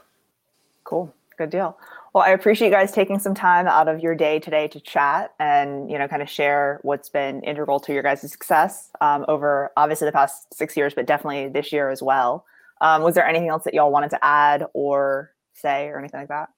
Cool. 0.83 1.13
Good 1.37 1.49
deal. 1.49 1.77
Well, 2.13 2.25
I 2.25 2.31
appreciate 2.31 2.67
you 2.67 2.73
guys 2.73 2.91
taking 2.91 3.19
some 3.19 3.33
time 3.33 3.67
out 3.67 3.87
of 3.87 4.01
your 4.01 4.15
day 4.15 4.39
today 4.39 4.67
to 4.69 4.79
chat 4.81 5.33
and 5.39 5.89
you 5.89 5.97
know 5.97 6.07
kind 6.07 6.21
of 6.21 6.29
share 6.29 6.79
what's 6.83 7.07
been 7.07 7.41
integral 7.43 7.79
to 7.81 7.93
your 7.93 8.03
guys' 8.03 8.29
success 8.29 8.89
um, 8.99 9.23
over 9.29 9.71
obviously 9.77 10.05
the 10.05 10.11
past 10.11 10.53
six 10.53 10.75
years, 10.75 10.93
but 10.93 11.05
definitely 11.05 11.47
this 11.47 11.71
year 11.71 11.89
as 11.89 12.01
well. 12.01 12.45
Um, 12.81 13.03
was 13.03 13.15
there 13.15 13.25
anything 13.25 13.47
else 13.47 13.63
that 13.63 13.73
y'all 13.73 13.91
wanted 13.91 14.09
to 14.09 14.25
add 14.25 14.65
or 14.73 15.31
say 15.53 15.87
or 15.87 15.99
anything 15.99 16.19
like 16.19 16.29
that? 16.29 16.49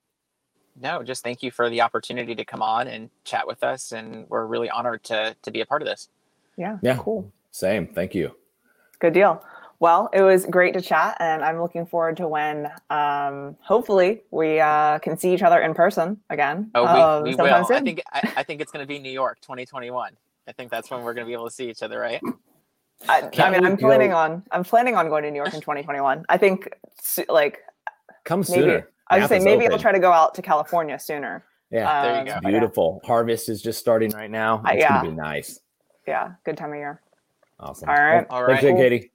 No, 0.81 1.03
just 1.03 1.23
thank 1.23 1.43
you 1.43 1.51
for 1.51 1.69
the 1.69 1.81
opportunity 1.81 2.33
to 2.33 2.45
come 2.45 2.63
on 2.63 2.87
and 2.87 3.11
chat 3.23 3.45
with 3.45 3.61
us, 3.63 3.91
and 3.91 4.27
we're 4.29 4.47
really 4.47 4.71
honored 4.71 5.03
to 5.05 5.35
to 5.43 5.51
be 5.51 5.61
a 5.61 5.65
part 5.67 5.83
of 5.83 5.87
this. 5.87 6.09
Yeah. 6.57 6.79
Yeah. 6.81 6.97
Cool. 6.97 7.31
Same. 7.51 7.87
Thank 7.87 8.15
you. 8.15 8.35
Good 8.97 9.13
deal. 9.13 9.43
Well, 9.83 10.09
it 10.13 10.21
was 10.21 10.45
great 10.45 10.73
to 10.75 10.81
chat, 10.81 11.17
and 11.19 11.43
I'm 11.43 11.61
looking 11.61 11.85
forward 11.85 12.15
to 12.15 12.25
when, 12.25 12.71
um, 12.89 13.57
hopefully, 13.59 14.21
we 14.31 14.61
uh, 14.61 14.99
can 14.99 15.17
see 15.17 15.33
each 15.33 15.41
other 15.41 15.59
in 15.59 15.73
person 15.73 16.21
again. 16.29 16.71
Oh, 16.73 16.83
we, 16.83 16.87
um, 16.87 17.23
we 17.23 17.35
will. 17.35 17.65
Soon. 17.65 17.75
I 17.75 17.81
think 17.81 18.01
I, 18.13 18.33
I 18.37 18.43
think 18.43 18.61
it's 18.61 18.71
going 18.71 18.81
to 18.81 18.87
be 18.87 18.97
New 18.97 19.11
York, 19.11 19.41
2021. 19.41 20.13
I 20.47 20.51
think 20.53 20.71
that's 20.71 20.89
when 20.89 21.03
we're 21.03 21.13
going 21.13 21.25
to 21.25 21.29
be 21.29 21.33
able 21.33 21.49
to 21.49 21.53
see 21.53 21.69
each 21.69 21.83
other, 21.83 21.99
right? 21.99 22.21
I, 23.09 23.29
I 23.37 23.51
mean, 23.51 23.65
I'm 23.65 23.75
planning 23.75 24.11
go? 24.11 24.15
on 24.15 24.43
I'm 24.53 24.63
planning 24.63 24.95
on 24.95 25.09
going 25.09 25.23
to 25.23 25.31
New 25.31 25.35
York 25.35 25.53
in 25.53 25.59
2021. 25.59 26.23
I 26.29 26.37
think 26.37 26.69
like 27.27 27.59
come 28.23 28.39
maybe, 28.39 28.61
sooner. 28.61 28.89
I 29.09 29.19
was 29.19 29.27
saying 29.27 29.43
maybe 29.43 29.65
open. 29.65 29.73
I'll 29.73 29.79
try 29.79 29.91
to 29.91 29.99
go 29.99 30.13
out 30.13 30.33
to 30.35 30.41
California 30.41 30.97
sooner. 30.97 31.43
Yeah, 31.71 31.91
um, 31.91 32.05
there 32.05 32.25
you 32.25 32.41
go. 32.41 32.49
beautiful. 32.49 33.01
Yeah. 33.03 33.07
Harvest 33.07 33.49
is 33.49 33.61
just 33.61 33.79
starting 33.79 34.11
right 34.11 34.31
now. 34.31 34.61
It's 34.65 34.69
uh, 34.69 34.73
yeah. 34.77 34.89
gonna 35.01 35.09
be 35.09 35.15
nice. 35.17 35.59
Yeah, 36.07 36.35
good 36.45 36.55
time 36.55 36.69
of 36.69 36.77
year. 36.77 37.01
Awesome. 37.59 37.89
All 37.89 37.95
right. 37.95 38.25
All 38.29 38.43
right. 38.43 38.61
Thanks, 38.61 38.63
cool. 38.63 38.77
Katie. 38.77 39.11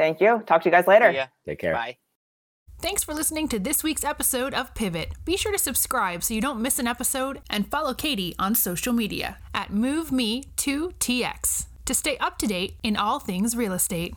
Thank 0.00 0.18
you. 0.22 0.42
Talk 0.46 0.62
to 0.62 0.68
you 0.70 0.72
guys 0.72 0.86
later. 0.86 1.10
Yeah. 1.10 1.26
Take 1.44 1.58
care. 1.58 1.74
Bye. 1.74 1.98
Thanks 2.80 3.04
for 3.04 3.12
listening 3.12 3.48
to 3.48 3.58
this 3.58 3.82
week's 3.84 4.02
episode 4.02 4.54
of 4.54 4.74
Pivot. 4.74 5.12
Be 5.26 5.36
sure 5.36 5.52
to 5.52 5.58
subscribe 5.58 6.22
so 6.24 6.32
you 6.32 6.40
don't 6.40 6.62
miss 6.62 6.78
an 6.78 6.86
episode 6.86 7.42
and 7.50 7.70
follow 7.70 7.92
Katie 7.92 8.34
on 8.38 8.54
social 8.54 8.94
media 8.94 9.36
at 9.52 9.70
MoveMe2TX 9.70 11.66
to 11.84 11.94
stay 11.94 12.16
up 12.16 12.38
to 12.38 12.46
date 12.46 12.76
in 12.82 12.96
all 12.96 13.20
things 13.20 13.54
real 13.54 13.74
estate. 13.74 14.08